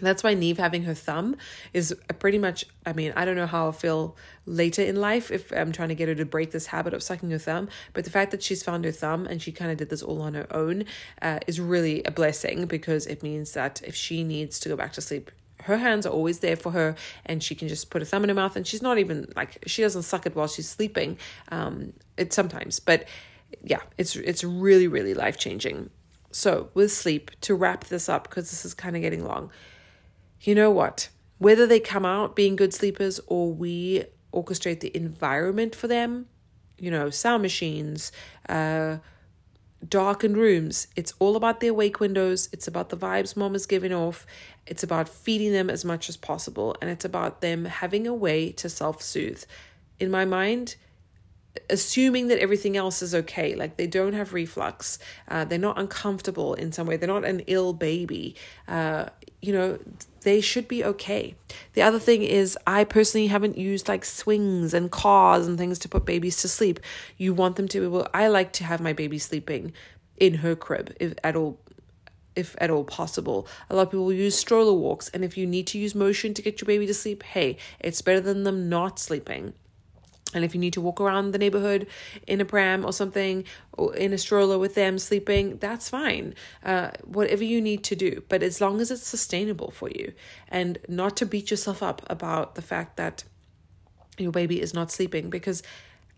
that's 0.00 0.24
why 0.24 0.34
Neve 0.34 0.58
having 0.58 0.82
her 0.84 0.94
thumb 0.94 1.36
is 1.72 1.94
pretty 2.18 2.38
much. 2.38 2.64
I 2.84 2.92
mean, 2.92 3.12
I 3.16 3.24
don't 3.24 3.36
know 3.36 3.46
how 3.46 3.66
I'll 3.66 3.72
feel 3.72 4.16
later 4.44 4.82
in 4.82 4.96
life 4.96 5.30
if 5.30 5.52
I'm 5.52 5.72
trying 5.72 5.90
to 5.90 5.94
get 5.94 6.08
her 6.08 6.14
to 6.16 6.24
break 6.24 6.50
this 6.50 6.66
habit 6.66 6.92
of 6.94 7.02
sucking 7.02 7.30
her 7.30 7.38
thumb. 7.38 7.68
But 7.92 8.04
the 8.04 8.10
fact 8.10 8.32
that 8.32 8.42
she's 8.42 8.62
found 8.62 8.84
her 8.84 8.90
thumb 8.90 9.26
and 9.26 9.40
she 9.40 9.52
kind 9.52 9.70
of 9.70 9.76
did 9.76 9.90
this 9.90 10.02
all 10.02 10.20
on 10.20 10.34
her 10.34 10.46
own 10.50 10.84
uh, 11.22 11.38
is 11.46 11.60
really 11.60 12.02
a 12.04 12.10
blessing 12.10 12.66
because 12.66 13.06
it 13.06 13.22
means 13.22 13.52
that 13.52 13.82
if 13.84 13.94
she 13.94 14.24
needs 14.24 14.58
to 14.60 14.68
go 14.68 14.76
back 14.76 14.92
to 14.94 15.00
sleep, 15.00 15.30
her 15.62 15.78
hands 15.78 16.04
are 16.04 16.10
always 16.10 16.40
there 16.40 16.56
for 16.56 16.72
her 16.72 16.94
and 17.24 17.42
she 17.42 17.54
can 17.54 17.68
just 17.68 17.88
put 17.88 18.02
a 18.02 18.04
thumb 18.04 18.22
in 18.24 18.28
her 18.28 18.34
mouth 18.34 18.56
and 18.56 18.66
she's 18.66 18.82
not 18.82 18.98
even 18.98 19.32
like 19.34 19.62
she 19.66 19.80
doesn't 19.80 20.02
suck 20.02 20.26
it 20.26 20.34
while 20.34 20.48
she's 20.48 20.68
sleeping. 20.68 21.18
Um, 21.50 21.92
it 22.16 22.32
sometimes, 22.32 22.80
but 22.80 23.06
yeah, 23.62 23.80
it's 23.96 24.16
it's 24.16 24.44
really 24.44 24.88
really 24.88 25.14
life 25.14 25.38
changing. 25.38 25.90
So 26.32 26.68
with 26.74 26.90
sleep, 26.90 27.30
to 27.42 27.54
wrap 27.54 27.84
this 27.84 28.08
up 28.08 28.28
because 28.28 28.50
this 28.50 28.64
is 28.64 28.74
kind 28.74 28.96
of 28.96 29.02
getting 29.02 29.24
long 29.24 29.50
you 30.46 30.54
know 30.54 30.70
what? 30.70 31.08
Whether 31.38 31.66
they 31.66 31.80
come 31.80 32.04
out 32.04 32.36
being 32.36 32.56
good 32.56 32.72
sleepers 32.72 33.20
or 33.26 33.52
we 33.52 34.04
orchestrate 34.32 34.80
the 34.80 34.94
environment 34.96 35.74
for 35.74 35.88
them, 35.88 36.26
you 36.78 36.90
know, 36.90 37.10
sound 37.10 37.42
machines, 37.42 38.12
uh, 38.48 38.98
darkened 39.88 40.36
rooms. 40.36 40.88
It's 40.96 41.12
all 41.18 41.36
about 41.36 41.60
their 41.60 41.74
wake 41.74 42.00
windows. 42.00 42.48
It's 42.52 42.66
about 42.66 42.88
the 42.88 42.96
vibes 42.96 43.36
mom 43.36 43.54
is 43.54 43.66
giving 43.66 43.92
off. 43.92 44.26
It's 44.66 44.82
about 44.82 45.08
feeding 45.08 45.52
them 45.52 45.68
as 45.68 45.84
much 45.84 46.08
as 46.08 46.16
possible. 46.16 46.76
And 46.80 46.90
it's 46.90 47.04
about 47.04 47.40
them 47.40 47.64
having 47.64 48.06
a 48.06 48.14
way 48.14 48.52
to 48.52 48.68
self 48.68 49.02
soothe. 49.02 49.44
In 50.00 50.10
my 50.10 50.24
mind, 50.24 50.76
assuming 51.70 52.28
that 52.28 52.38
everything 52.38 52.76
else 52.76 53.00
is 53.00 53.14
okay 53.14 53.54
like 53.54 53.76
they 53.76 53.86
don't 53.86 54.12
have 54.12 54.32
reflux 54.32 54.98
uh, 55.28 55.44
they're 55.44 55.58
not 55.58 55.78
uncomfortable 55.78 56.54
in 56.54 56.72
some 56.72 56.86
way 56.86 56.96
they're 56.96 57.08
not 57.08 57.24
an 57.24 57.40
ill 57.46 57.72
baby 57.72 58.34
uh, 58.68 59.06
you 59.40 59.52
know 59.52 59.78
they 60.22 60.40
should 60.40 60.66
be 60.66 60.84
okay 60.84 61.34
the 61.74 61.82
other 61.82 61.98
thing 61.98 62.22
is 62.22 62.58
i 62.66 62.82
personally 62.82 63.28
haven't 63.28 63.56
used 63.56 63.88
like 63.88 64.04
swings 64.04 64.74
and 64.74 64.90
cars 64.90 65.46
and 65.46 65.56
things 65.56 65.78
to 65.78 65.88
put 65.88 66.04
babies 66.04 66.36
to 66.38 66.48
sleep 66.48 66.80
you 67.16 67.32
want 67.32 67.56
them 67.56 67.68
to 67.68 67.80
be 67.80 67.86
well 67.86 68.08
i 68.12 68.26
like 68.26 68.52
to 68.52 68.64
have 68.64 68.80
my 68.80 68.92
baby 68.92 69.18
sleeping 69.18 69.72
in 70.16 70.34
her 70.34 70.56
crib 70.56 70.94
if 70.98 71.14
at 71.22 71.36
all 71.36 71.58
if 72.36 72.56
at 72.58 72.70
all 72.70 72.84
possible. 72.84 73.46
A 73.70 73.76
lot 73.76 73.82
of 73.82 73.90
people 73.90 74.12
use 74.12 74.36
stroller 74.36 74.72
walks, 74.72 75.08
and 75.10 75.24
if 75.24 75.36
you 75.36 75.46
need 75.46 75.66
to 75.68 75.78
use 75.78 75.94
motion 75.94 76.34
to 76.34 76.42
get 76.42 76.60
your 76.60 76.66
baby 76.66 76.86
to 76.86 76.94
sleep, 76.94 77.22
hey, 77.22 77.56
it's 77.78 78.02
better 78.02 78.20
than 78.20 78.42
them 78.42 78.68
not 78.68 78.98
sleeping. 78.98 79.54
And 80.34 80.44
if 80.44 80.54
you 80.54 80.60
need 80.60 80.72
to 80.74 80.80
walk 80.80 81.00
around 81.00 81.30
the 81.30 81.38
neighborhood 81.38 81.86
in 82.26 82.40
a 82.40 82.44
pram 82.44 82.84
or 82.84 82.92
something, 82.92 83.44
or 83.72 83.94
in 83.94 84.12
a 84.12 84.18
stroller 84.18 84.58
with 84.58 84.74
them 84.74 84.98
sleeping, 84.98 85.58
that's 85.58 85.88
fine. 85.88 86.34
Uh, 86.64 86.90
whatever 87.04 87.44
you 87.44 87.60
need 87.60 87.84
to 87.84 87.96
do, 87.96 88.22
but 88.28 88.42
as 88.42 88.60
long 88.60 88.80
as 88.80 88.90
it's 88.90 89.06
sustainable 89.06 89.70
for 89.70 89.88
you, 89.88 90.12
and 90.48 90.78
not 90.88 91.16
to 91.16 91.26
beat 91.26 91.50
yourself 91.50 91.82
up 91.82 92.02
about 92.10 92.54
the 92.56 92.62
fact 92.62 92.96
that 92.96 93.24
your 94.18 94.32
baby 94.32 94.60
is 94.60 94.74
not 94.74 94.90
sleeping, 94.90 95.30
because 95.30 95.62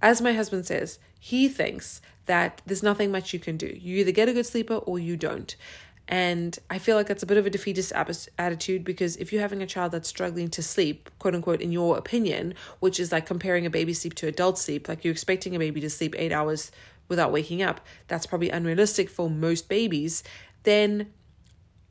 as 0.03 0.21
my 0.21 0.33
husband 0.33 0.67
says, 0.67 0.99
he 1.19 1.49
thinks 1.49 2.01
that 2.27 2.61
there's 2.67 2.83
nothing 2.83 3.11
much 3.11 3.33
you 3.33 3.39
can 3.39 3.57
do. 3.57 3.67
You 3.67 3.97
either 3.99 4.13
get 4.13 4.29
a 4.29 4.33
good 4.33 4.47
sleeper 4.47 4.75
or 4.75 4.99
you 4.99 5.17
don't. 5.17 5.55
And 6.09 6.57
I 6.71 6.79
feel 6.79 6.97
like 6.97 7.09
that's 7.09 7.23
a 7.23 7.27
bit 7.27 7.37
of 7.37 7.47
a 7.47 7.51
defeatist 7.51 7.93
attitude 8.39 8.85
because 8.85 9.17
if 9.17 9.33
you're 9.33 9.43
having 9.43 9.61
a 9.61 9.67
child 9.67 9.93
that's 9.93 10.09
struggling 10.09 10.49
to 10.51 10.63
sleep, 10.63 11.11
quote 11.19 11.35
unquote, 11.35 11.61
in 11.61 11.73
your 11.73 11.99
opinion, 11.99 12.55
which 12.79 13.01
is 13.01 13.11
like 13.11 13.27
comparing 13.27 13.67
a 13.67 13.71
baby 13.71 13.93
sleep 13.93 14.15
to 14.15 14.29
adult 14.29 14.59
sleep, 14.59 14.89
like 14.89 15.05
you're 15.05 15.13
expecting 15.13 15.57
a 15.57 15.59
baby 15.59 15.81
to 15.81 15.91
sleep 15.91 16.15
eight 16.17 16.33
hours 16.33 16.71
without 17.09 17.33
waking 17.33 17.63
up, 17.63 17.81
that's 18.07 18.27
probably 18.27 18.51
unrealistic 18.51 19.09
for 19.09 19.29
most 19.29 19.69
babies, 19.69 20.23
then, 20.63 21.13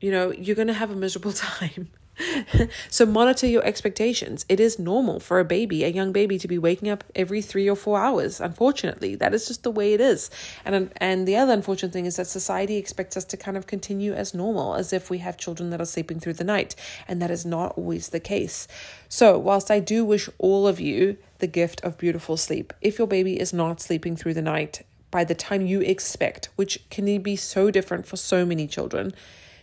you 0.00 0.10
know, 0.10 0.30
you're 0.32 0.56
going 0.56 0.68
to 0.68 0.74
have 0.74 0.90
a 0.90 0.96
miserable 0.96 1.32
time. 1.34 1.90
so 2.90 3.04
monitor 3.04 3.46
your 3.46 3.64
expectations. 3.64 4.46
It 4.48 4.60
is 4.60 4.78
normal 4.78 5.20
for 5.20 5.38
a 5.38 5.44
baby, 5.44 5.84
a 5.84 5.88
young 5.88 6.12
baby, 6.12 6.38
to 6.38 6.48
be 6.48 6.58
waking 6.58 6.88
up 6.88 7.04
every 7.14 7.42
three 7.42 7.68
or 7.68 7.76
four 7.76 7.98
hours. 7.98 8.40
Unfortunately, 8.40 9.14
that 9.16 9.34
is 9.34 9.46
just 9.46 9.62
the 9.62 9.70
way 9.70 9.92
it 9.92 10.00
is. 10.00 10.30
And 10.64 10.90
and 10.96 11.26
the 11.28 11.36
other 11.36 11.52
unfortunate 11.52 11.92
thing 11.92 12.06
is 12.06 12.16
that 12.16 12.26
society 12.26 12.76
expects 12.76 13.16
us 13.16 13.24
to 13.26 13.36
kind 13.36 13.56
of 13.56 13.66
continue 13.66 14.12
as 14.12 14.34
normal, 14.34 14.74
as 14.74 14.92
if 14.92 15.10
we 15.10 15.18
have 15.18 15.36
children 15.36 15.70
that 15.70 15.80
are 15.80 15.86
sleeping 15.86 16.20
through 16.20 16.34
the 16.34 16.44
night, 16.44 16.74
and 17.06 17.20
that 17.20 17.30
is 17.30 17.44
not 17.44 17.76
always 17.76 18.08
the 18.08 18.20
case. 18.20 18.66
So 19.08 19.38
whilst 19.38 19.70
I 19.70 19.80
do 19.80 20.04
wish 20.04 20.28
all 20.38 20.66
of 20.66 20.80
you 20.80 21.18
the 21.38 21.46
gift 21.46 21.82
of 21.82 21.98
beautiful 21.98 22.36
sleep, 22.36 22.72
if 22.80 22.98
your 22.98 23.06
baby 23.06 23.38
is 23.38 23.52
not 23.52 23.80
sleeping 23.80 24.16
through 24.16 24.34
the 24.34 24.42
night 24.42 24.84
by 25.10 25.22
the 25.24 25.34
time 25.34 25.66
you 25.66 25.80
expect, 25.82 26.48
which 26.56 26.88
can 26.90 27.22
be 27.22 27.36
so 27.36 27.70
different 27.70 28.06
for 28.06 28.16
so 28.16 28.44
many 28.44 28.66
children, 28.66 29.12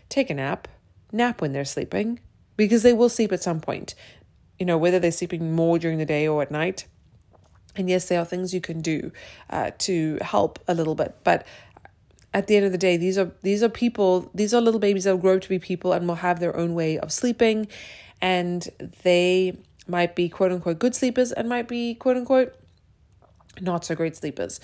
take 0.09 0.29
a 0.29 0.33
nap. 0.33 0.67
Nap 1.11 1.41
when 1.41 1.51
they're 1.51 1.65
sleeping 1.65 2.19
because 2.57 2.83
they 2.83 2.93
will 2.93 3.09
sleep 3.09 3.31
at 3.31 3.43
some 3.43 3.59
point, 3.59 3.95
you 4.59 4.65
know, 4.65 4.77
whether 4.77 4.99
they're 4.99 5.11
sleeping 5.11 5.53
more 5.53 5.79
during 5.79 5.97
the 5.97 6.05
day 6.05 6.27
or 6.27 6.41
at 6.41 6.51
night. 6.51 6.85
And 7.75 7.89
yes, 7.89 8.07
there 8.07 8.19
are 8.19 8.25
things 8.25 8.53
you 8.53 8.61
can 8.61 8.81
do 8.81 9.11
uh, 9.49 9.71
to 9.79 10.19
help 10.21 10.59
a 10.67 10.73
little 10.75 10.95
bit, 10.95 11.15
but 11.23 11.45
at 12.33 12.47
the 12.47 12.55
end 12.55 12.65
of 12.65 12.71
the 12.71 12.77
day, 12.77 12.97
these 12.97 13.17
are 13.17 13.31
these 13.41 13.61
are 13.61 13.69
people, 13.69 14.31
these 14.33 14.53
are 14.53 14.61
little 14.61 14.79
babies 14.79 15.03
that 15.03 15.11
will 15.11 15.21
grow 15.21 15.39
to 15.39 15.49
be 15.49 15.59
people 15.59 15.93
and 15.93 16.07
will 16.07 16.15
have 16.15 16.39
their 16.39 16.55
own 16.55 16.73
way 16.73 16.97
of 16.97 17.11
sleeping, 17.11 17.67
and 18.21 18.69
they 19.03 19.57
might 19.87 20.15
be 20.15 20.29
quote 20.29 20.51
unquote 20.51 20.79
good 20.79 20.95
sleepers 20.95 21.31
and 21.31 21.47
might 21.47 21.67
be 21.67 21.93
quote 21.93 22.17
unquote 22.17 22.55
not 23.61 23.85
so 23.85 23.95
great 23.95 24.15
sleepers. 24.15 24.59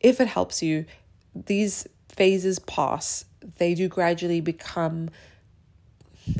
If 0.00 0.20
it 0.20 0.28
helps 0.28 0.62
you, 0.62 0.86
these 1.34 1.86
phases 2.08 2.58
pass. 2.58 3.24
They 3.58 3.74
do 3.74 3.88
gradually 3.88 4.40
become 4.40 5.10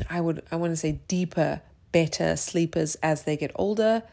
I 0.09 0.21
would 0.21 0.43
I 0.51 0.55
want 0.55 0.71
to 0.71 0.77
say 0.77 0.99
deeper, 1.07 1.61
better 1.91 2.35
sleepers 2.35 2.95
as 2.95 3.23
they 3.23 3.37
get 3.37 3.51
older. 3.55 4.03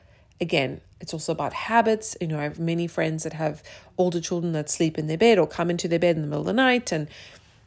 Again, 0.40 0.81
it's 1.00 1.12
also 1.12 1.33
about 1.33 1.52
habits. 1.52 2.16
You 2.20 2.28
know, 2.28 2.38
I 2.38 2.44
have 2.44 2.59
many 2.59 2.87
friends 2.87 3.24
that 3.24 3.33
have 3.35 3.62
older 3.96 4.20
children 4.20 4.52
that 4.52 4.70
sleep 4.70 4.98
in 4.98 5.07
their 5.07 5.18
bed 5.18 5.38
or 5.38 5.46
come 5.46 5.70
into 5.70 5.88
their 5.88 5.98
bed 5.98 6.16
in 6.16 6.22
the 6.22 6.28
middle 6.28 6.42
of 6.42 6.46
the 6.46 6.52
night 6.52 6.92
and 6.92 7.09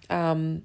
um 0.10 0.64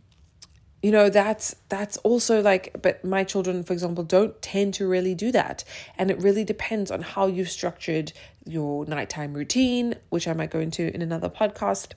you 0.82 0.90
know 0.90 1.08
that's 1.08 1.56
that's 1.68 1.96
also 1.98 2.42
like 2.42 2.76
but 2.82 3.04
my 3.04 3.24
children 3.24 3.62
for 3.62 3.72
example 3.72 4.04
don't 4.04 4.40
tend 4.42 4.74
to 4.74 4.86
really 4.86 5.14
do 5.14 5.32
that 5.32 5.64
and 5.96 6.10
it 6.10 6.20
really 6.20 6.44
depends 6.44 6.90
on 6.90 7.00
how 7.02 7.26
you've 7.26 7.50
structured 7.50 8.12
your 8.44 8.84
nighttime 8.86 9.34
routine 9.34 9.94
which 10.10 10.28
i 10.28 10.32
might 10.32 10.50
go 10.50 10.60
into 10.60 10.92
in 10.94 11.00
another 11.00 11.28
podcast 11.28 11.92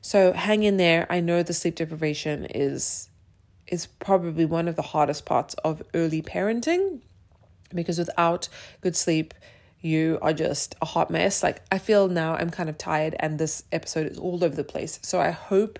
so 0.00 0.32
hang 0.32 0.62
in 0.62 0.76
there 0.76 1.06
i 1.10 1.20
know 1.20 1.42
the 1.42 1.54
sleep 1.54 1.76
deprivation 1.76 2.46
is 2.46 3.09
is 3.70 3.86
probably 3.86 4.44
one 4.44 4.68
of 4.68 4.76
the 4.76 4.82
hardest 4.82 5.24
parts 5.24 5.54
of 5.64 5.82
early 5.94 6.20
parenting 6.20 7.00
because 7.74 7.98
without 7.98 8.48
good 8.80 8.96
sleep, 8.96 9.32
you 9.80 10.18
are 10.20 10.32
just 10.32 10.74
a 10.82 10.84
hot 10.84 11.10
mess. 11.10 11.42
Like, 11.42 11.62
I 11.72 11.78
feel 11.78 12.08
now 12.08 12.34
I'm 12.34 12.50
kind 12.50 12.68
of 12.68 12.76
tired 12.76 13.16
and 13.18 13.38
this 13.38 13.64
episode 13.72 14.06
is 14.06 14.18
all 14.18 14.44
over 14.44 14.54
the 14.54 14.64
place. 14.64 14.98
So, 15.02 15.20
I 15.20 15.30
hope, 15.30 15.78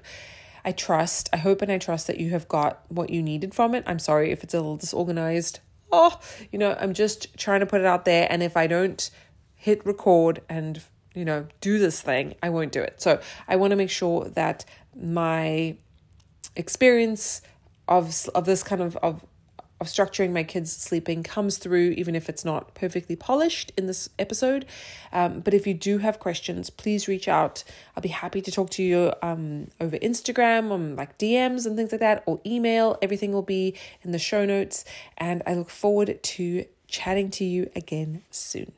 I 0.65 0.73
trust, 0.73 1.29
I 1.33 1.37
hope 1.37 1.61
and 1.63 1.71
I 1.71 1.79
trust 1.79 2.07
that 2.07 2.19
you 2.19 2.31
have 2.31 2.49
got 2.49 2.81
what 2.89 3.11
you 3.11 3.23
needed 3.23 3.55
from 3.55 3.75
it. 3.75 3.85
I'm 3.87 3.99
sorry 3.99 4.31
if 4.31 4.43
it's 4.43 4.55
a 4.55 4.59
little 4.59 4.77
disorganized. 4.77 5.61
Oh, 5.93 6.19
you 6.51 6.59
know, 6.59 6.77
I'm 6.81 6.95
just 6.95 7.37
trying 7.37 7.61
to 7.61 7.67
put 7.67 7.81
it 7.81 7.87
out 7.87 8.05
there. 8.05 8.27
And 8.31 8.43
if 8.43 8.57
I 8.57 8.67
don't 8.67 9.11
hit 9.55 9.85
record 9.85 10.41
and, 10.49 10.81
you 11.15 11.25
know, 11.25 11.47
do 11.61 11.79
this 11.79 12.01
thing, 12.01 12.37
I 12.43 12.49
won't 12.49 12.73
do 12.73 12.81
it. 12.81 13.03
So, 13.03 13.21
I 13.49 13.57
want 13.57 13.73
to 13.73 13.77
make 13.77 13.91
sure 13.91 14.25
that 14.25 14.65
my 14.97 15.77
experience 16.57 17.43
of 17.91 18.29
of 18.35 18.47
this 18.47 18.63
kind 18.63 18.81
of 18.81 18.97
of 18.99 19.23
of 19.81 19.87
structuring 19.87 20.31
my 20.31 20.43
kids 20.43 20.71
sleeping 20.71 21.23
comes 21.23 21.57
through 21.57 21.91
even 21.93 22.15
if 22.15 22.29
it's 22.29 22.45
not 22.45 22.75
perfectly 22.75 23.17
polished 23.17 23.73
in 23.79 23.87
this 23.87 24.11
episode. 24.19 24.67
Um, 25.11 25.41
but 25.41 25.55
if 25.55 25.67
you 25.67 25.73
do 25.73 25.99
have 25.99 26.19
questions 26.19 26.69
please 26.69 27.09
reach 27.09 27.29
out. 27.29 27.65
I'll 27.97 28.03
be 28.03 28.11
happy 28.11 28.43
to 28.43 28.51
talk 28.51 28.69
to 28.71 28.83
you 28.83 29.13
um, 29.23 29.69
over 29.81 29.97
instagram 29.99 30.71
on 30.71 30.97
like 30.97 31.19
dms 31.19 31.67
and 31.67 31.77
things 31.77 31.93
like 31.93 32.01
that 32.01 32.23
or 32.27 32.41
email. 32.45 32.99
Everything 33.01 33.33
will 33.33 33.43
be 33.43 33.75
in 34.03 34.13
the 34.13 34.19
show 34.19 34.45
notes. 34.45 34.85
And 35.17 35.43
i 35.47 35.55
look 35.55 35.71
forward 35.71 36.23
to 36.23 36.65
chatting 36.87 37.31
to 37.31 37.45
you 37.45 37.71
again 37.75 38.23
soon 38.31 38.73